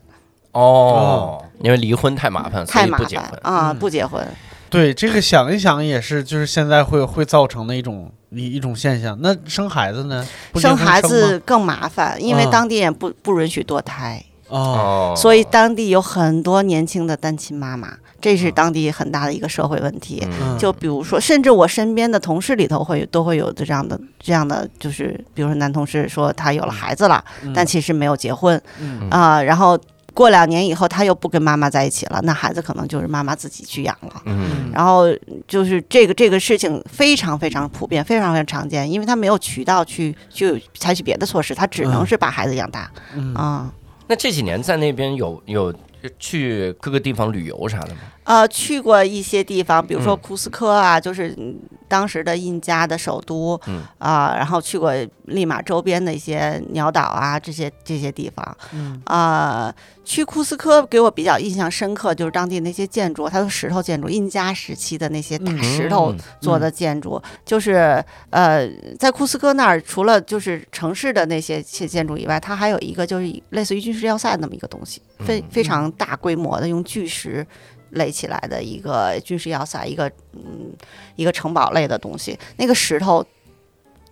[0.55, 3.29] 哦，因为离婚太麻烦，所太麻以不结婚。
[3.29, 3.79] 烦啊、嗯。
[3.79, 4.27] 不结婚。
[4.71, 9.17] 对，这个想一想也是，就是现在会会造成的一种一一种现象。
[9.21, 10.27] 那生孩子呢？
[10.51, 11.09] 不结生孩吗？
[11.09, 20.27] 子更麻烦，因为啊当地也不不允许堕胎，哦，哦，所以当地有很多年轻的单亲妈妈，这是当地很大的一个社会问题。
[20.41, 20.59] 嗯。
[20.59, 27.23] 就比如说，甚至我身边的同事里头会都会有这样的这样的，就是比如说男同事说他有了孩子了，
[27.55, 28.61] 但其实没有结婚。
[28.81, 29.09] 嗯。
[29.11, 29.79] 啊、然后
[30.15, 34.23] 过两年以后他又不跟妈妈在一起了，那孩子可能就是妈妈自己去养了。
[34.27, 35.07] 嗯然后
[35.47, 43.73] 就是这个这个事情非常非常普遍，非常非常常见，因为他没有渠道去去采取别的措施，他只能嗯是把孩子养大嗯啊。
[44.07, 45.75] 那这几年在那边有有
[46.19, 48.01] 去各个地方旅游啥的吗？
[48.25, 51.57] 呃，去过一些地方，比如说嗯库斯科啊，就是嗯
[51.89, 53.83] 当时的印加的首都，嗯。
[53.99, 54.93] 啊、然后去过
[55.25, 59.01] 利马周边的一些鸟岛啊，这些这些地方，嗯。
[59.07, 59.75] 啊、
[60.05, 68.69] 去库斯科给我比较印象深刻，就是当地那些建筑，它都是石头建筑，印加时期的那些大嗯石头嗯做的建筑，就是呃，
[68.99, 75.45] 在库斯科那儿，除了就是城市的那些些建筑以外，它还有一个就是类似于军事要塞那么一个东西，非嗯。
[75.51, 77.47] 非常大规模的用巨石。
[77.95, 80.73] 垒起来的一个军事要塞，一个嗯，
[81.17, 83.25] 一个城堡类的东西，那个石头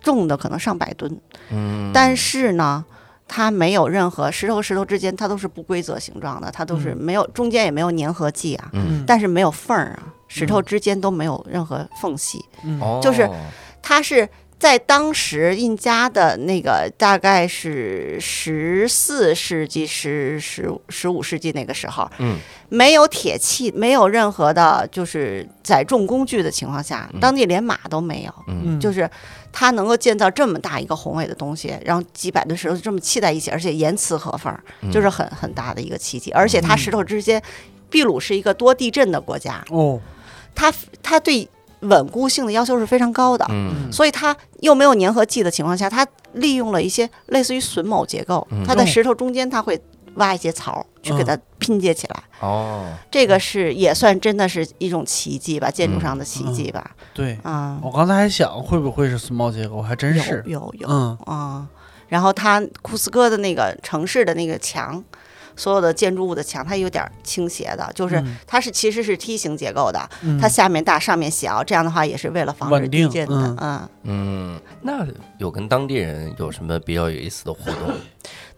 [0.01, 1.19] 重的可能上百吨，
[1.51, 2.83] 嗯，但是呢，
[3.27, 12.79] 它没有任何石头和石头之间，它都是不规则形状的，它都是没有中间也没有粘合剂啊，嗯但是没有缝儿啊，石头之间都没有任何缝隙，嗯。
[13.01, 13.29] 就是
[13.81, 14.27] 它是。
[14.63, 22.37] 在当时印加的那个大概是十四世纪、十十十五世纪那个时候，嗯。
[22.69, 27.19] 没有铁器，没有任何的就是载重工具的情况下，嗯。
[27.19, 28.33] 当地连马都没有。
[28.47, 28.79] 嗯。
[28.79, 29.09] 就是
[29.51, 34.89] 他能够建造这么大一个宏伟的东西，然后几百吨石头这么砌在一起，而且严丝合缝，嗯。
[34.89, 36.31] 就是很很大的一个奇迹。
[36.31, 37.43] 而且它石头之间，
[37.91, 39.99] 秘鲁是一个多地震的国家，哦，
[40.55, 41.49] 它它对
[41.83, 43.45] 稳固性的要求是非常高的。
[43.49, 43.91] 嗯。
[43.91, 49.79] 所以它又没有粘合剂的情况下，它利用了一些类似于榫卯结构嗯，它在石头中间它会
[50.15, 52.23] 挖一些槽去给它拼接起来。
[52.39, 56.91] 哦，这个是也算真的是一种奇迹吧，建筑上的奇迹吧。
[57.13, 60.87] 对，啊，我刚才还想会不会是榫卯结构，还真是，有有有。
[60.89, 61.17] 嗯。
[61.25, 61.67] 啊。
[62.09, 65.03] 然后它库斯科的那个城市的那个墙，
[65.55, 73.35] 所有的建筑物的墙，它有点倾斜的，就是嗯它是其实是梯形结构的，嗯它下面大上面小，这样的话也是为了防止稳定地震的。
[73.35, 75.05] 嗯嗯，嗯，那
[75.37, 77.93] 有跟当地人有什么比较有意思的互动？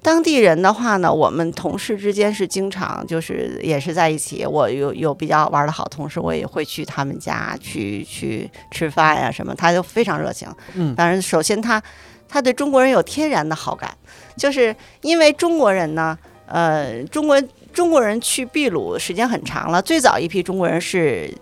[0.01, 4.45] 当地人的话呢，我们同事之间是经常就是也是在一起。
[4.45, 10.47] 我有有比较玩的好同事，我也会去他们家去去吃饭呀、什么，他就非常热情。
[10.75, 11.81] 嗯当然，首先他
[12.29, 13.97] 他对中国人有天然的好感，
[14.37, 16.15] 就是因为中国人呢，
[16.47, 17.41] 呃，中国
[17.73, 21.33] 中国人去秘鲁时间很长了，最早一批中国人是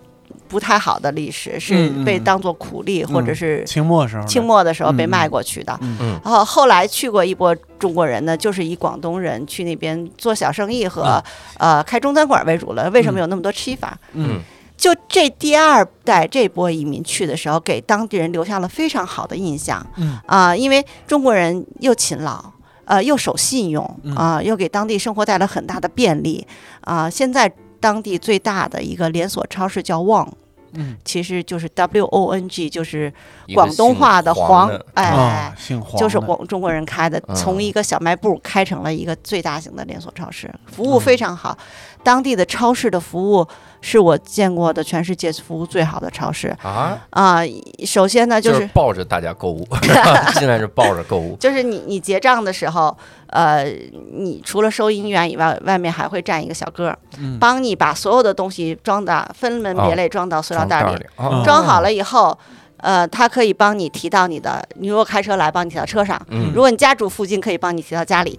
[0.48, 5.78] 不太好的历史，是被当做苦力、或者是清末时候的，清末的时候被卖过去的。
[5.82, 11.24] 嗯嗯然后后来去过一波中国人呢，就是以广东人去那边做小生意和、
[11.58, 12.90] 呃开中餐馆为主了。
[12.92, 13.98] 为什么有那么多吃法？
[14.14, 14.40] 嗯
[14.76, 22.44] 就这第二代这波移民去的时候，给当地人留下了非常好的印象嗯啊、因为中国人又勤劳。
[22.86, 24.16] 呃，又守信用嗯。
[24.16, 26.46] 啊、又给当地生活带来很大的便利
[26.82, 30.28] 啊、现在当地最大的一个连锁超市叫旺，
[30.74, 30.96] 嗯。
[31.04, 33.14] 其实就是 W O N G，就是
[33.54, 37.36] 广东话的姓黄的，哎，啊，姓黄就是的广中国人开的，嗯。
[37.36, 41.58] 从一个小卖部开成了一个最大型的连锁超市，服务非常好。
[42.04, 43.48] 当地的超市的服务
[43.82, 47.42] 是我见过的全世界服务最好的超市啊，啊、
[47.86, 49.68] 首先呢，就就是是抱着大家购物，
[50.40, 51.36] 进来是抱着购物。
[51.40, 52.96] 就是你你结账的时候，
[53.28, 53.64] 呃，
[54.12, 56.96] 你除了收银员以外，外面还会站一个小哥
[57.40, 61.06] 帮你把所有的东西装到分门别类装到塑料袋里，
[61.44, 62.38] 装好了以后。
[62.84, 66.52] 呃，他可以帮你提到你的，你如果开车来，帮你提到车上；嗯。
[66.54, 68.38] 如果你家住附近，可以帮你提到家里。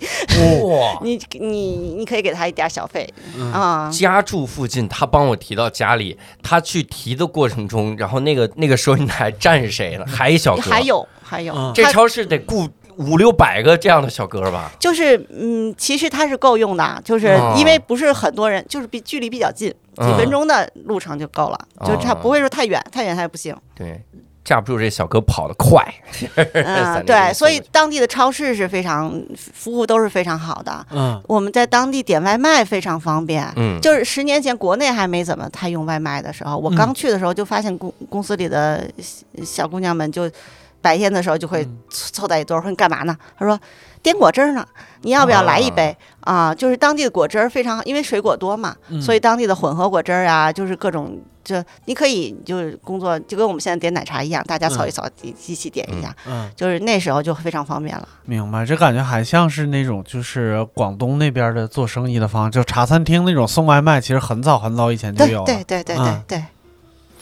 [0.63, 3.09] 哇， 你你你可以给他一点小费。
[3.35, 10.05] 嗯啊、家住附近，他帮我提到家里，他去提的过程中，然后那个那个收银台站着谁了？
[10.07, 11.73] 还一小哥，还有还有，嗯。
[11.75, 12.69] 这超市得雇
[12.99, 14.71] 五六百个这样的小哥吧？
[14.79, 20.17] 就是嗯，其实它是够用的，就是哦因为不是很多人，就是比距离比较近，几嗯。
[20.19, 23.57] 分钟的路程就够了，就是它哦不会说太远，太远它也不行。
[23.75, 24.01] 对，
[24.45, 25.83] 架不住这小哥跑得快。
[27.07, 30.87] 对，所以当地的超市是非常服务都是非常好的。
[30.91, 33.47] 嗯我们在当地点外卖非常方便。
[33.57, 39.25] 嗯，就是十年前国内还没怎么太用外卖的时候，我嗯刚去的时候就发现公公司里的小
[39.65, 40.31] 小姑娘们就
[40.83, 43.17] 白天的时候就会嗯凑凑在一堆儿，说你干嘛呢？
[43.39, 43.59] 她说
[44.05, 44.65] 颠果汁儿呢，
[45.03, 51.19] 你要不要来一杯啊就是当地的果汁儿非常好，因为水果多嘛，嗯所以当地的混合果汁儿啊，就是各种。
[51.45, 58.09] 就你可以就是工作，就跟我们现在点奶茶一样，大家扫一扫，机机器点一下，嗯，就是那时候就非常方便了。
[58.25, 58.65] 明白。
[58.65, 65.45] 这感觉还像是那种就是广东那边的做生意的方式，就茶餐厅那种送外卖，其实很早很早以前就有了。
[65.45, 66.45] 对对对对嗯对，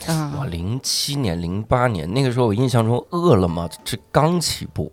[0.07, 4.89] 嗯，我，零七年、零八年那个时候，我印象中饿了么这刚起步，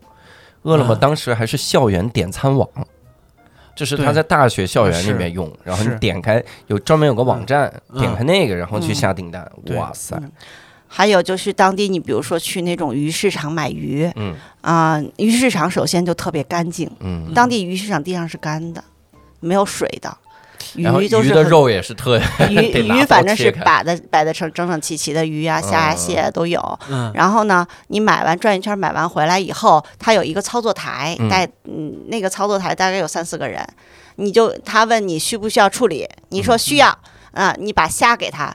[0.63, 0.99] 饿了么啊。
[1.01, 2.69] 当时还是校园点餐网，
[3.75, 8.01] 就是他在大学校园里面用，然后你点开有专门有个网站，嗯。
[8.01, 9.51] 点开那个，然后去嗯下订单。
[9.77, 10.21] 哇塞，
[10.87, 14.35] 还有就是当地，你比如说去那种鱼市场买鱼嗯。
[14.61, 18.85] 啊、鱼市场首先就特别干净，嗯，当地鱼市场地上是干的，
[19.41, 20.15] 没有水的，
[20.77, 22.55] 鱼就是鱼的肉也是特 鱼
[22.89, 26.79] 鱼反正是摆的摆的成整整齐齐的鱼啊、虾啊、嗯蟹啊都有。
[26.89, 33.67] 嗯然后呢，你买完转一圈买完回来以后，它有一个操作台，嗯带嗯那个操作台大概有三四个人，
[34.17, 36.97] 你就他问你需不需要处理，你说需要。
[37.33, 38.53] 啊、你把虾给他，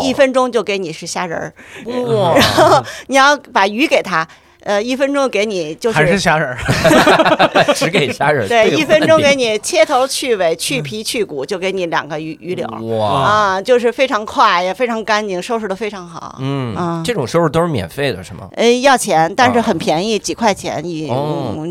[0.00, 1.52] 一分钟就给你是虾仁儿。
[1.84, 2.38] 哇，
[3.08, 4.24] 你要把鱼给他，
[4.66, 6.58] 呃，一分钟给你就是还是虾仁儿。
[7.74, 13.20] 只给虾仁儿对，一分钟给你你切头去尾、去皮去骨，就给你两个鱼鱼柳儿哇。
[13.20, 16.36] 啊，就是非常快，也非常干净，收拾的非常好。
[16.40, 18.48] 嗯啊，这种收拾都是免费的，是吗？
[18.56, 21.06] 呃，要钱，但是啊很便宜，几块钱一，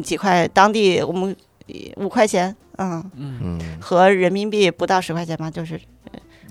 [0.02, 1.36] 几块，当地我们
[1.98, 5.78] 五块钱，嗯，嗯，和人民币不到十块钱吧，就是，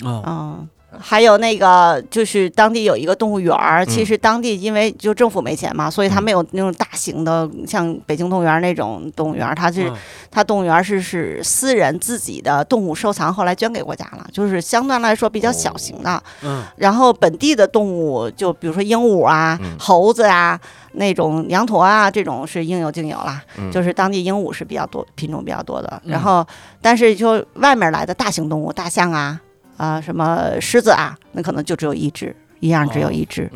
[0.05, 0.69] 嗯嗯。
[1.01, 3.85] 还有那个，就是当地有一个动物园儿。
[3.85, 9.97] 其嗯实当地因为就政府没钱嘛，所以它嗯没有那种大型的，像北京动物园儿那种动物园儿，它是嗯
[10.31, 16.23] 它动物园是是私人自己的动物收藏，后来捐给国家了，就是相对来说比较小型的。
[16.43, 20.59] 嗯然后本地的动物，就比如说鹦鹉啊、嗯猴子啊、
[20.93, 23.43] 那种羊驼啊，这种是应有尽有啦。
[23.59, 26.01] 嗯就是当地鹦鹉是比较多，品种比较多的。
[26.05, 26.47] 嗯然后，
[26.81, 29.41] 但是就外面来的大型动物，大象啊，
[29.77, 33.51] 啊、什么狮子啊，那可能就只有一只，一样只有一只、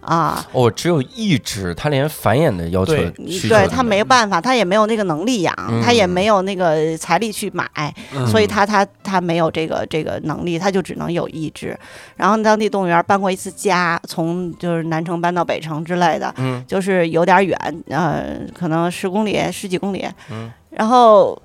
[0.00, 0.44] 啊。
[0.52, 7.66] 哦，只有一只，它连繁衍的要求对它没办法，它也没有那个能力养，它也嗯没有那个财力去买，
[8.14, 8.26] 嗯。
[8.26, 11.76] 所以他他他没有这个这个能力，他就只能有一只。
[12.16, 16.62] 然后当地动物园搬过一次家，从就是南城搬到北城之类的，嗯。
[16.68, 17.58] 就是有点远，
[17.88, 20.06] 呃，可能十公里、十几公里。
[20.30, 20.50] 嗯。
[20.70, 21.40] 然后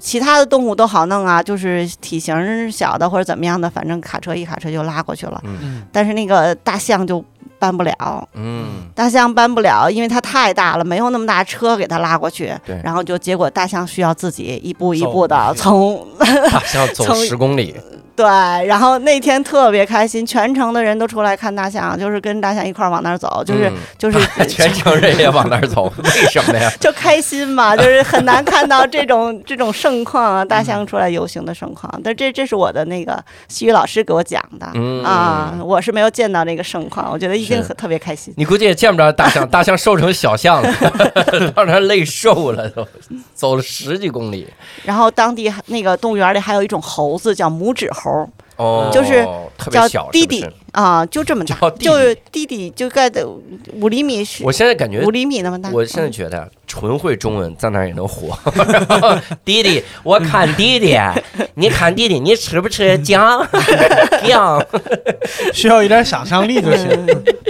[0.00, 5.40] 其他的动物都好弄啊，就是体型小的或者怎么样的，反正卡车一卡车就拉过去了。
[5.44, 7.24] 嗯但是那个大象就
[7.58, 12.52] 搬不了，嗯，大象搬不了，因为它太大了，没有那么大车给它拉过去。
[12.66, 16.04] 对然后就结果大象需要自己一步一步的从
[16.50, 17.74] 大象走十公里，
[18.14, 18.26] 对，
[18.66, 26.70] 然后那天特别开心，全城的人都出来看大象，就是跟大象一块儿往那儿走，就是、嗯 就是全城人也往那儿走， 为什么呀？
[26.78, 31.92] 就开心嘛，就是很难看到这种这种盛况啊，大象出来游行的盛况。
[32.04, 38.32] 但这这是我的那个西语老师给我讲的、嗯啊，我是没有见到那个盛况，我觉得一定很特别开心。
[38.36, 40.72] 你估计也见不着大象，大象瘦成小象了，
[41.54, 42.86] 到那累瘦了都，
[43.34, 44.46] 走了十几公里。
[44.84, 48.01] 然后当地那个动物园里还有一种猴子叫拇指猴，
[48.56, 53.26] 哦，就是叫特别小，弟弟是是啊，就这么大，弟弟就是弟弟就盖的
[53.80, 55.70] 五厘米是我现在感觉五厘米那么大。
[55.70, 58.38] 我现在嗯觉得纯会中文在那儿也能火。
[59.44, 60.98] 弟弟，我看弟弟，
[61.54, 63.44] 你看弟弟，你吃不吃姜？
[64.26, 64.64] 姜？
[65.52, 66.88] 需要一点想象力就行，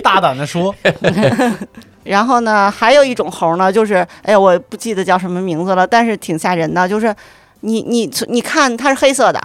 [0.03, 0.75] 大胆的说。
[2.05, 7.15] 然后呢，还有一种猴呢，就是哎呀，我不记得叫什么名字了，但是挺吓人的，就是
[7.61, 9.41] 你你你看它是黑色的，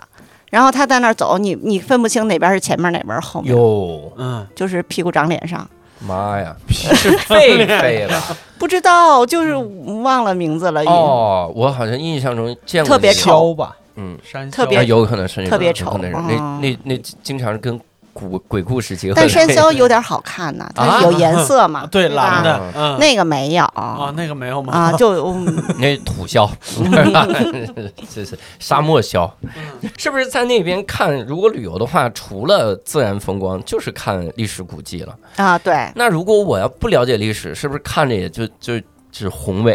[0.49, 5.67] 然后他在那儿走，你你分不清哪边是前面哪边是后面，哟，嗯，就是屁股长脸上，
[5.99, 8.37] 妈呀，是狒狒了。
[8.57, 13.53] 不知道就是忘了名字了，哦，我好像印象中见过特别丑。
[13.53, 15.97] 吧，嗯，山特别那有可能是那特别丑。
[15.99, 16.09] 那
[16.59, 17.79] 那那经常是跟
[18.17, 19.13] 古鬼故事结合。
[19.15, 24.73] 但山魈有点好看呐，它有颜色嘛， 对蓝的，嗯，那个没有啊那个没有吗？
[24.73, 26.49] 啊， 就嗯那土魈，
[28.13, 29.29] 这是沙漠魈，
[29.97, 31.15] 是不是在那边看？
[31.25, 35.15] 如果旅游的话，除了自然风光，就是看历史古迹了。
[35.35, 38.73] 啊对那如果我要不了解历史，是不是看着也就就
[39.11, 39.73] 只宏伟？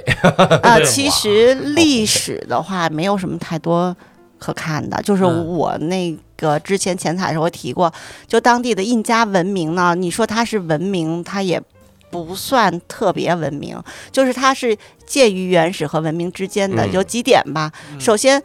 [0.63, 3.95] 啊，对其实历史的话没有什么太多
[4.39, 7.93] 可看的，就是嗯我那个之前前采的时候提过，
[8.27, 11.63] 就当地的印加文明呢，你说它是文明，它也
[12.11, 13.81] 不算特别文明，
[14.11, 14.77] 就是它是
[15.07, 17.71] 介于原始和文明之间的，嗯有几点吧。
[18.01, 18.43] 首先，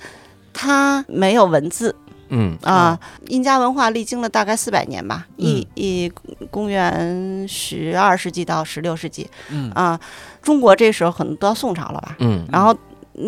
[0.53, 1.95] 它没有文字
[2.29, 6.11] 嗯啊，印加文化历经了大概四百年吧，一一
[6.51, 9.99] 公元十二世纪到十六世纪嗯啊，
[10.41, 12.77] 中国这时候可能到宋朝了吧，嗯然后。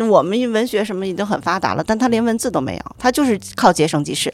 [0.08, 4.32] 我们文学什么已经很发达了，但它连文字都没有，它就是靠节省记事。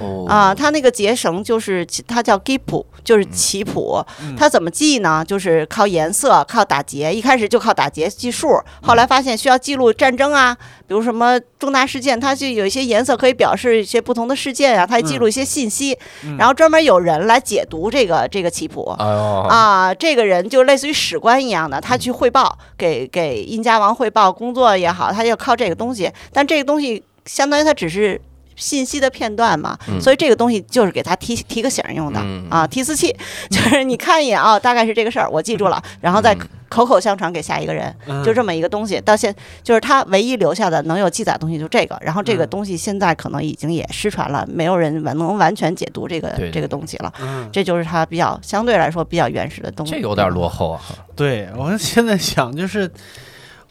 [0.00, 4.04] 哦啊，它那个结绳就是它叫 gipu，就是棋谱。
[4.20, 5.24] 嗯它怎么记呢？
[5.26, 7.12] 就是靠颜色，靠打结。
[7.12, 10.56] 一开始就靠打结记数，后来发现需要记录战争啊，
[10.86, 15.96] 比如什么重大事件，它就有一些颜色可以表示一些不同的事件啊，它记录一些信息。
[16.24, 18.94] 嗯然后专门有人来解读这个这个棋谱。
[18.98, 26.10] 哎啊，这个人就类似于史官一样的，他去汇报，给给印加王汇报工作也好，他就靠这个东西。
[26.32, 28.20] 但这个东西相当于他只是
[28.56, 33.14] 信息的片段嘛，嗯所以这个东西就是给他提提个醒用的、嗯啊，提词器，
[33.50, 39.00] 就是你看一眼啊、大概是这个事儿，我记住了，然后再嗯口口相传给下一个人，嗯就这么一个东西。
[39.00, 47.12] 到现就是他唯一留下的能有记载的东西就这个，然后这个嗯东西现在可能已经也失传了，没有人完能完全解读这个这个东西了。
[47.20, 49.92] 嗯，这就是他比较相对来说比较原始的东西。
[49.92, 50.80] 这有点落后啊。
[51.14, 52.90] 对我现在想就是。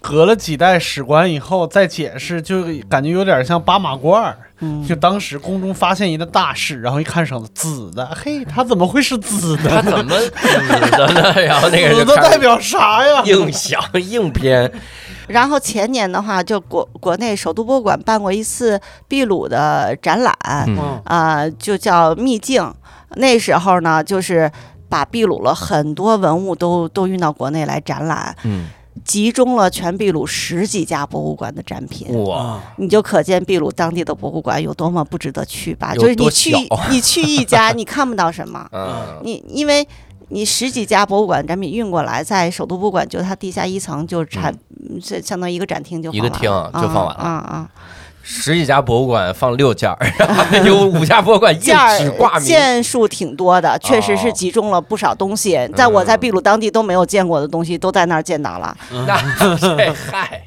[0.03, 4.35] 隔了几代史官以后再解释，就感觉有点像八马褂儿。
[4.59, 9.69] 嗯，就当时宫中发现一个大事，然后一看绳子，紫的，嘿，它怎么会是紫的？
[9.69, 11.41] 他怎么紫的呢？
[11.41, 13.23] 然后那个人紫的代表啥呀？
[13.23, 14.69] 硬想硬编，
[15.27, 20.35] 然后前年的话，就国国内首都博物馆办过一次秘鲁的展览，
[21.05, 22.73] 啊、就叫秘境。
[23.15, 24.51] 那时候呢，就是
[24.89, 28.67] 把秘鲁了很多文物都都运到国内来展览，嗯，
[29.03, 32.07] 集中了全秘鲁十几家博物馆的展品。
[32.25, 35.93] 哇，啊，你就可见秘鲁当地的博物馆有多么不值得去吧？
[35.93, 36.53] 就是你去
[36.89, 39.87] 你去一家， 你看不到什么，嗯，你因为
[40.29, 44.53] 你十几家博物馆展品运过来，在首都博物馆就它地下一层就产，
[45.01, 47.15] 这、相当于一个展厅就嗯一个厅就放完了。
[47.15, 47.69] 啊啊！
[48.25, 49.97] 十几家博物馆放六件儿，
[50.65, 58.75] 有五家博物馆硬件纸挂名，儿件数挺多的，确实是集中了不少东西，在我在秘鲁当地都没有见过的东西，都在那儿见到了。
[59.05, 60.41] 那这嗨，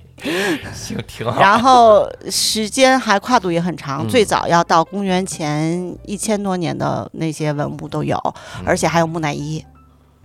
[0.72, 1.38] 行挺好。
[1.38, 4.08] 然后时间还跨度也很长，嗯。
[4.08, 8.16] 最早要到公元前一千多年的那些文物都有，
[8.58, 8.64] 嗯。
[8.64, 9.62] 而且还有木乃伊。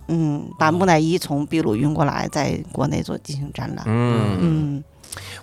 [0.08, 3.84] 嗯，把木乃伊从秘鲁运过来，在国内做进行展览。
[3.86, 4.84] 嗯，嗯。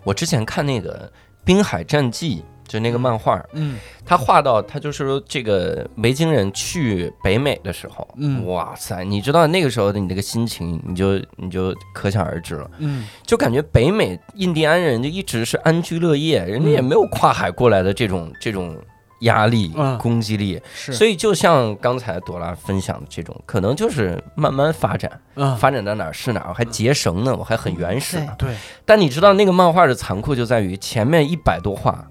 [0.04, 1.08] 我之前看那个
[1.44, 3.78] 《滨海战记》，就那个漫画，嗯。
[4.06, 8.46] 他画到他就是说这个维京人去北美的时候，嗯。
[8.48, 12.70] 哇塞，你知道那个时候的你那个心情，你就你就可想而知了。
[12.80, 13.06] 嗯。
[13.26, 18.76] 就感觉北美印第安人就一直是安居乐业，人家也没有跨海过来的这种这种
[19.20, 19.98] 压力、嗯。
[19.98, 25.56] 攻击力，是，所以就像刚才朵拉分享的这种，可能就是慢慢发展，嗯。
[25.58, 28.34] 发展到哪儿是哪儿，我还结绳呢，我还很原始呢。
[28.38, 28.56] 对，
[28.86, 32.08] 但你知道那个漫画的残酷就在于前面一百多话。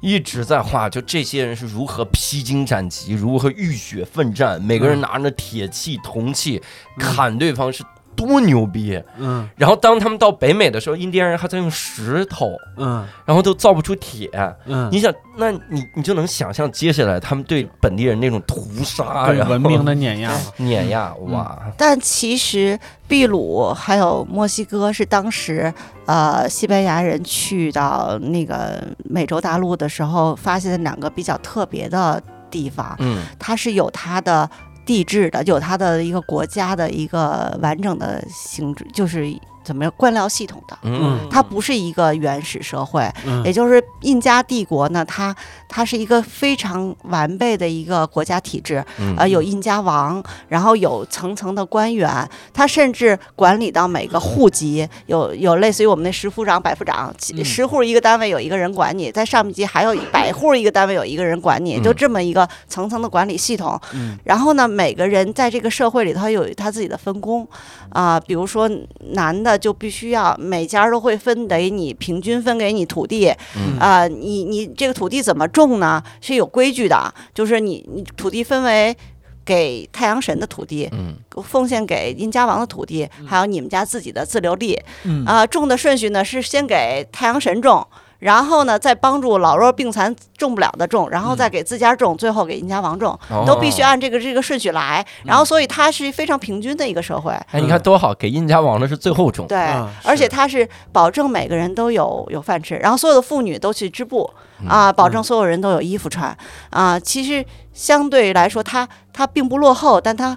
[0.00, 5.00] 一直在画，就这些人是如何披荆斩棘，如何浴血奋战，每个人嗯。
[5.00, 6.62] 拿着铁器、铜器
[6.96, 7.82] 嗯砍对方是
[8.18, 9.00] 多牛逼。
[9.16, 9.48] 嗯。
[9.56, 13.06] 然后当他们到北美的时候，印第安人还在用石头，嗯。
[13.24, 14.28] 然后都造不出铁。
[14.66, 25.72] 嗯，你想，那你你就能想象接下来他们对本地人那种屠杀，对然后文明的碾压， 碾压，哇，但其实秘鲁还有墨西哥是当时
[26.06, 33.22] 呃西班牙人去到那个美洲大陆的时候发现的两个比较特别的地方，嗯。
[33.38, 34.48] 它是有它的
[34.88, 39.30] 地质的，就有它的一个国家的一个完整的形制，就是
[39.68, 40.78] 怎么样官僚系统的。
[40.80, 43.44] 嗯，它不是一个原始社会，嗯。
[43.44, 45.36] 也就是印加帝国呢，它
[45.68, 49.14] 它是一个非常完备的一个国家体制，嗯。
[49.18, 57.14] 呃，有印加王，然后有层层的官员，他甚至管理到每个户籍，有有类似于我们那十户长、百户长，
[57.44, 61.82] 十户一个单位有一个人管你，在上面级还有百户一个单位有一个人管你，嗯。
[61.82, 63.78] 就这么一个层层的管理系统。
[63.92, 64.16] 嗯。
[64.24, 67.46] 然后呢，每个人在这个社会里头有他自己的分工。
[67.90, 68.70] 啊、比如说
[69.12, 76.02] 男的就必须要每家都会分给你平均分给你土地，嗯啊、你你这个土地怎么种呢？
[76.20, 78.96] 是有规矩的，就是你你土地分为
[79.44, 87.86] 给太阳神的土地，嗯奉献给殷家王的土地，还有你们家自己的自留地嗯啊、种的顺序呢是先给太阳神种。
[88.18, 95.04] 然后呢，再帮助老弱病残种不了的种，然后再给自家种，最后给殷家王种，哦都必须按这个这个顺序来。
[95.24, 97.32] 然后，所以它是非常平均的一个社会。
[97.52, 104.28] 哎，你看多好，给殷家王的是最后种，对，啊而且是它是保证每个人都有有饭吃，然后所有的妇女都去织布
[104.68, 106.36] 啊，保证所有人都有衣服穿
[106.70, 106.98] 啊。
[106.98, 110.36] 其实相对来说，它它并不落后，但它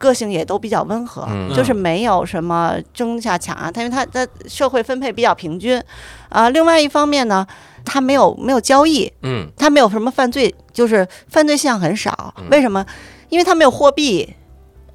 [0.00, 5.78] 个性也都比较温和，嗯就是没有什么争下抢啊，他因为他的社会分配比较平均，
[6.30, 7.46] 啊、另外一方面呢，
[7.84, 12.32] 他没有没有交易，嗯他没有什么犯罪，就是犯罪现象很少。
[12.50, 12.84] 为什么？
[13.28, 14.34] 因为他没有货币，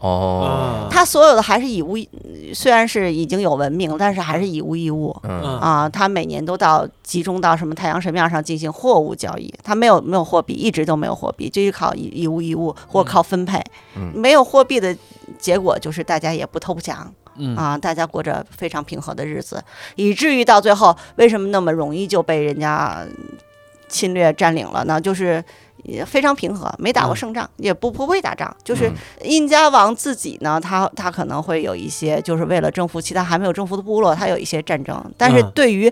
[0.05, 1.97] 哦，他所有的还是以物，
[2.53, 5.09] 虽然是已经有文明，但是还是以物易物。
[5.59, 13.59] 啊，他每年都到集中到什么太阳神庙上进行货物交易，他没有没有货币，一直都没有货币，就是靠以以物易物或靠分配。
[13.95, 14.95] 嗯没有货币的
[15.39, 19.63] 结果就是大家也不偷不抢，嗯啊，大家过着非常平和的日子，
[19.95, 23.03] 以至于到最后为什么那么容易就被人家
[23.87, 25.01] 侵略占领了呢？
[25.01, 25.43] 就是。
[25.87, 27.15] 也非常平和，没打过嗯。
[27.15, 28.55] 胜仗，也不不会打仗。
[28.63, 28.91] 就是
[29.23, 35.03] 印加王自己呢，他他可能会有一些，就是为了征服其他还没有征服的部落，他有一些战争。
[35.17, 35.51] 但是嗯。
[35.55, 35.91] 对于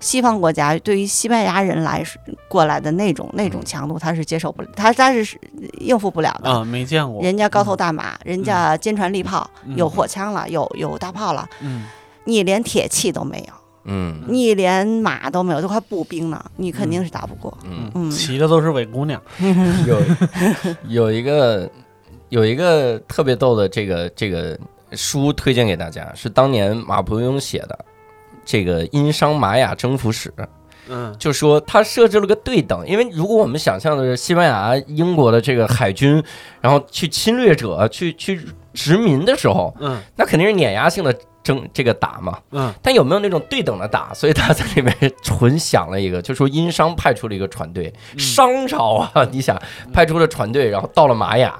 [0.00, 3.64] 西方国家，对于西班牙人来说过来的那种那种嗯。
[3.64, 5.38] 强度，他是接受不了，他他是
[5.80, 6.50] 应付不了的。
[6.50, 11.86] 啊，没见过，人家高头大马，人家坚船利炮，嗯有火枪了，有有大炮了，嗯。
[12.24, 13.54] 你连铁器都没有，
[13.88, 14.22] 嗯。
[14.28, 17.56] 你连马都没有，都快步兵呢，你肯定是打不过。
[17.64, 19.20] 嗯，嗯，骑的都是伪姑娘，
[19.86, 20.00] 有
[20.86, 21.68] 有一个
[22.28, 24.56] 有一个特别逗的这个这个
[24.92, 27.78] 书推荐给大家，是当年马伯庸写的
[28.44, 30.32] 这个《殷商玛雅征服史》。
[30.88, 31.14] 嗯。
[31.18, 36.22] 就说他设置了个对等，因为如果我们想象的是西班牙、英国的这个海军，
[36.60, 38.40] 然后去侵略者去去
[38.72, 40.00] 殖民的时候，嗯。
[40.16, 41.14] 那肯定是碾压性的
[41.48, 42.38] 争这个打嘛。
[42.50, 44.12] 嗯但有没有那种对等的打？
[44.12, 49.60] 所以他在里面纯想了一个，就说殷商派出了一个船队，嗯商朝啊，你想
[49.92, 51.58] 派出了船队，然后到了玛雅，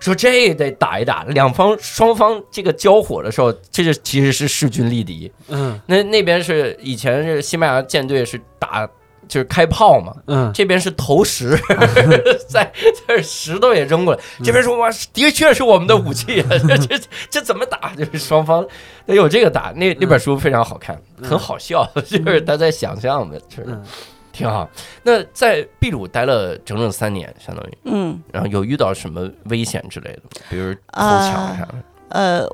[0.00, 5.30] 说这得打一打，两方双方这个交火的时候，这就其实是势均力敌。
[5.48, 8.88] 嗯那那边是以前是西班牙舰队是打
[9.34, 11.58] 就是开炮嘛，嗯这边是投石，
[12.48, 12.72] 在
[13.08, 17.92] 在石头也扔过来，这边说哇，的确是我们的武器，啊 这这这怎么打？
[17.98, 18.64] 就是双方
[19.06, 19.72] 得有这个打。
[19.74, 23.82] 那那本书非常好看，很好笑，就是他在想象的，就是嗯
[24.30, 24.70] 挺好。
[25.02, 30.22] 那在秘鲁待了整整三年，相当于，嗯，然后有遇到什么危险之类的？
[30.48, 31.74] 比如偷抢啥的？
[31.74, 31.84] 呃，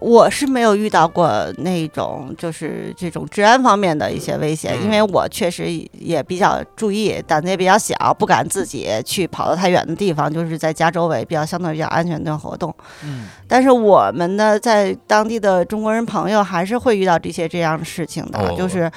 [0.01, 12.75] 我是没有遇到过那种就是这种治安方面的一些危险，嗯因为我确实也比较注意，胆子也比较小，不敢自己去跑到太远的地方，就是在家周围比较相对比较安全的活动。
[13.05, 18.91] 嗯但是我们呢，在当地的中国人朋友还是会遇到这些这样的事情的，哦就是，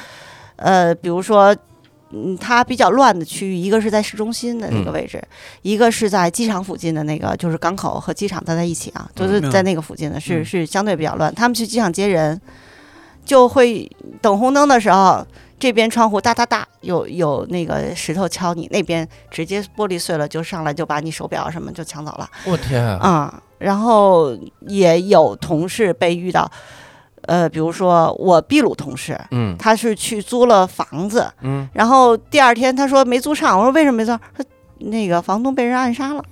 [0.57, 1.53] 呃，比如说，
[2.13, 5.21] 嗯，它比较乱的区域，一个是在市中心的那个嗯位置，
[5.63, 11.33] 一个是在机场附近的那个，就是港口和机场待在一起啊，就是嗯在那个附近的，是嗯是相对比较乱。
[11.33, 12.39] 他们去机场接人，
[13.25, 13.89] 就会
[14.21, 15.25] 等红灯的时候。
[15.59, 22.29] 这边窗户哒哒哒，有有那个石头敲你，那边直接玻璃碎了，就上来就把你手表什么就抢走了。
[22.45, 22.97] 我天啊！
[22.99, 24.37] 啊、然后
[24.67, 26.51] 也有同事被遇到，
[27.27, 34.19] 呃，比如说我秘鲁同事，嗯他是去租了房子，嗯，然后第二天他说没租上，我说为什么没租上？
[34.37, 34.43] 他
[34.79, 36.23] 那个房东被人暗杀了。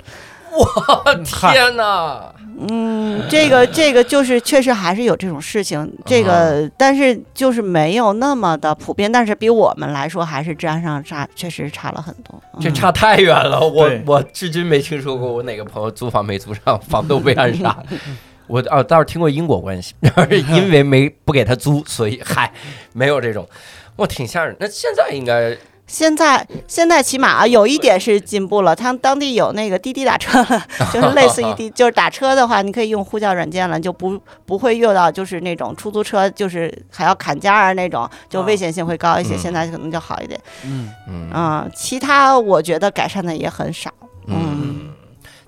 [0.53, 2.33] 我天哪！
[2.67, 12.35] 嗯，这个这个就是确实还是有这种事情，这个但是就是没有那么的普遍，但是比我们来说还是治安上差，确实差了很多。
[12.55, 17.77] 嗯这差太远了，我我至今没听说过我哪个朋友租房没租上，房东被暗杀。
[18.51, 19.95] 我啊倒是听过因果关系，
[20.53, 22.51] 因为没不给他租，所以嗨，
[22.93, 23.47] 没有这种，
[23.95, 24.55] 哇，挺吓人。
[24.59, 25.55] 那现在应该
[25.87, 39.35] 现在现在起码啊，有一点是进步了，他们当地有那个滴滴打车了， 就是类似于滴，就是打车的话，你可以用呼叫软件了，就不不会遇到就是那种出租车就是还要砍价啊那种，就危险性会高一些。
[39.35, 43.91] 嗯现在可能就好一点嗯嗯啊、其他我觉得改善的也很少。
[44.27, 44.70] 嗯。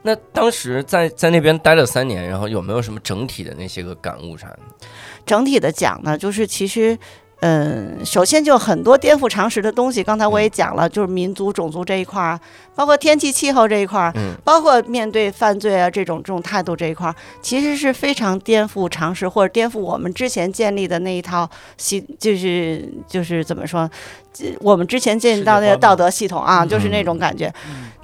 [0.04, 4.60] 那当时在在那边待了三年，然后有没有什么整体的那些个感悟啥的？
[5.26, 6.98] 整体的讲呢，就是其实。
[7.46, 12.40] 嗯，首先就很多颠覆常识的东西，刚才我也讲了，就是民族、种族这一块儿，
[12.74, 23.92] 包括天气、气候这一块儿，嗯包括面对犯罪啊这种这种态度这一块儿，其实是非常颠覆常识或者颠覆我们之前建立的那一套系，就是就是怎么说，
[24.32, 27.54] 这我们之前建立到那个道德系统啊，嗯就是那种感觉。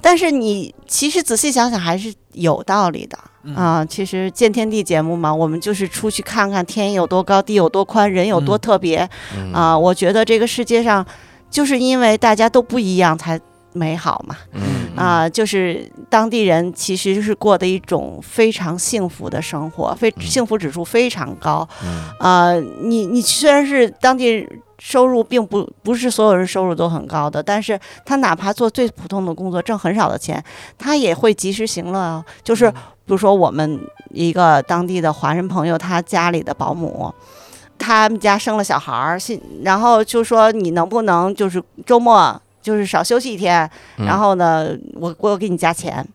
[0.00, 3.18] 但是你其实仔细想想，还是有道理的。
[3.54, 9.78] 啊，其实见天地节目嘛，我们就是出去看看天有多高，地有多宽，人有多特别嗯啊。
[9.78, 11.04] 我觉得这个世界上，
[11.50, 13.40] 就是因为大家都不一样才
[13.72, 14.36] 美好嘛。
[14.52, 14.90] 嗯。
[14.96, 21.66] 啊，就是当地人其实是过的一种非常幸福的生活，非幸福指数非常高。
[21.84, 22.10] 嗯。
[22.18, 24.46] 啊，你你虽然是当地
[24.78, 30.42] 收入并不不是所有人收入都很高的，但是他哪怕做最普通的工作，挣很少的钱，
[30.78, 32.76] 他也会及时行乐哦，就是比
[33.06, 33.80] 如说我们
[34.10, 37.12] 一个当地的华人朋友，他家里的保姆，
[37.78, 43.68] 他们家生了小孩儿，信然后就说你能不能就是周末就是少休息一天，
[43.98, 46.06] 嗯然后呢，我我给你加钱。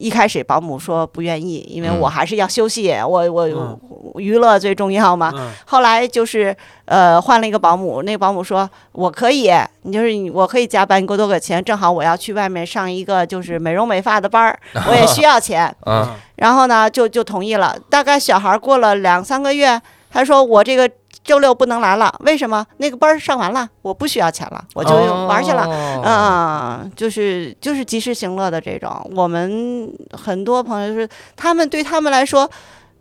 [0.00, 3.76] 一开始保姆说不愿意，因为嗯我还是要休息，我我嗯
[4.18, 5.32] 娱乐最重要嘛。
[5.34, 9.50] 嗯后来就是呃换了一个保姆，那个保姆说我可以，
[9.82, 14.56] 你就是我可以加班，你给我多给钱，正好我要去外面上一个就是美容美发的班儿，
[14.88, 15.74] 我也需要钱。
[15.80, 17.76] 啊， 然后呢就就同意了。
[17.90, 19.80] 大概小孩过了两三个月，
[20.12, 20.88] 他说我这个
[21.28, 22.66] 周六不能来了，为什么？
[22.78, 24.90] 那个班儿上完了，我不需要钱了，我就
[25.26, 25.66] 玩去了。
[25.66, 31.06] 了嗯，就是就是及时行乐的这种，我们很多朋友就是
[31.36, 32.50] 他们对他们来说，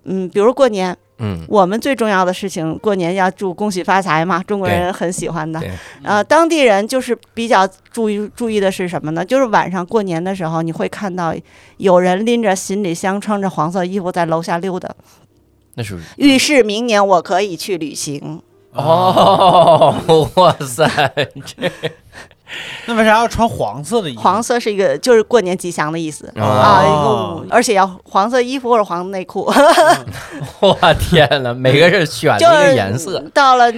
[0.04, 5.72] 嗯，比如过年，嗯，我们最重要的事情，过年要祝恭喜发财嘛，中国人很喜欢的对。
[6.04, 9.24] 呃，当地人就是比较注意注意的是什么呢？
[9.24, 11.34] 就是晚上过年的时候，你会看到
[11.78, 14.90] 有人拎着行李箱，穿着黄色衣服在楼下溜达，
[15.78, 18.42] 那是预示明年我可以去旅行。
[18.74, 19.96] 哦，
[20.36, 20.86] 哇塞，
[22.88, 24.22] 那为啥要穿黄色的衣服？
[24.22, 26.32] 黄色是一个就是过年吉祥的意思。
[26.36, 29.52] 哦啊，一个而且要黄色衣服或者黄内裤，
[30.62, 33.72] 我天哪，每个人选的一个颜色，到了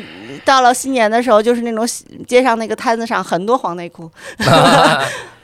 [0.45, 1.85] 到了新年的时候，就是那种
[2.27, 4.09] 街上那个摊子上很多黄内裤。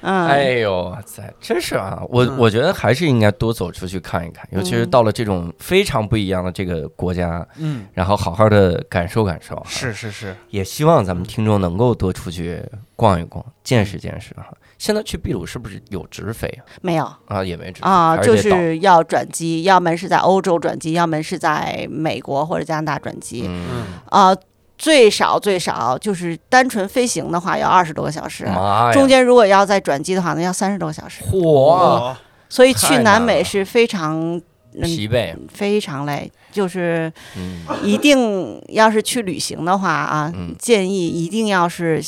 [0.06, 1.99] 嗯，哎呦，哇塞，真是啊！
[2.10, 9.64] 我嗯我觉得还是应该多走出去看一看，尤其是嗯到了这种非常不一样的这个国家，嗯，然后好好的感受感受啊。
[9.68, 12.64] 是是是，也希望咱们听众能够多出去
[12.95, 14.45] 逛一逛，见识见识哈。
[14.77, 16.61] 现在去秘鲁是不是有直飞啊？
[16.82, 23.45] 没有啊，也没直飞啊，就是要转机，要么是在欧洲转机，要么是在美国或者加拿大转机。
[23.48, 24.38] 嗯，嗯，啊，
[24.77, 28.47] 最少最少就是单纯飞行的话要二十多个小时，
[28.93, 31.23] 中间如果要再转机的话呢，要三十多个小时。
[31.23, 32.15] 嚯，
[32.49, 34.41] 所以去南美是非常。
[34.77, 40.53] 嗯，疲惫，非常累，就是嗯，一定要是去旅行的话啊，嗯。
[40.60, 42.03] 建议一定要是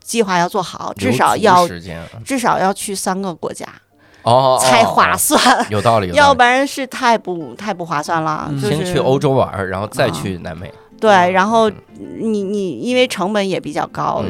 [0.00, 1.68] 计划要做好，至少要啊
[2.24, 3.66] 至少要去三个国家
[4.22, 6.16] 哦，哦才划哦算，有道理，有道理。
[6.18, 8.46] 要不然是太不太不划算了。
[8.48, 8.62] 嗯。
[8.62, 10.72] 就是先去欧洲玩，然后再啊去南美。
[11.00, 11.70] 对，然后
[12.18, 14.24] 你你因为成本也比较高，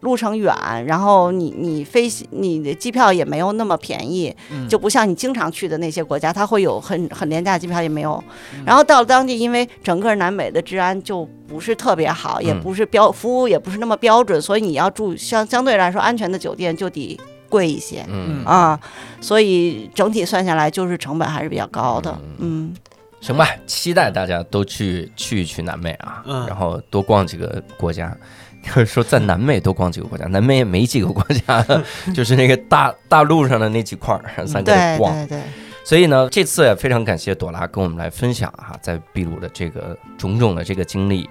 [0.00, 0.54] 路程远，
[0.86, 4.68] 然后你你飞你的机票也没有那么便宜，嗯。
[4.68, 8.22] 就不像你经常去的那些国家，它会有很很廉价机票也没有。
[8.54, 8.64] 嗯。
[8.64, 12.60] 然后到了当地，因为整个南美的治安就不是特别好，也嗯。
[12.60, 17.18] 不是标服务也不是那么标准，所以你要住相相对来说安全的酒店就得
[17.48, 18.04] 贵一些。
[18.08, 18.78] 嗯，啊，
[19.20, 22.72] 所以整体算下来就是成本还是比较高的，嗯，
[23.20, 28.16] 行吧，期待大家都去去一去南美啊，嗯然后多逛几个国家。
[28.62, 31.64] 就 是说，在南美多逛几个国家，南美也没几个国家，
[32.14, 35.14] 就是那个大大陆上的那几块儿，咱给它对逛。
[35.26, 35.42] 对对，
[35.82, 41.26] 所以呢，这次也非常感谢朵拉跟我们来分享哈、在秘鲁的这个种种的这个经历。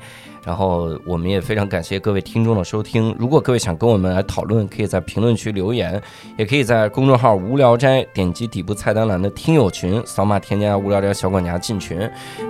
[0.49, 3.15] 然后我们也非常感谢各位听众的收听。
[3.19, 6.01] 如果各位想跟我们来讨论，可以在评论区留言，
[6.39, 11.99] 也可以在公众号“无聊斋”点击底部菜单栏的听友群，扫码添加“无聊斋小管家”进群。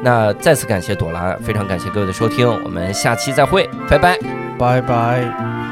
[0.01, 4.17] 那再次感谢朵拉，非常感谢各位的收听，我们下期再会，拜拜。
[4.57, 5.68] 拜拜。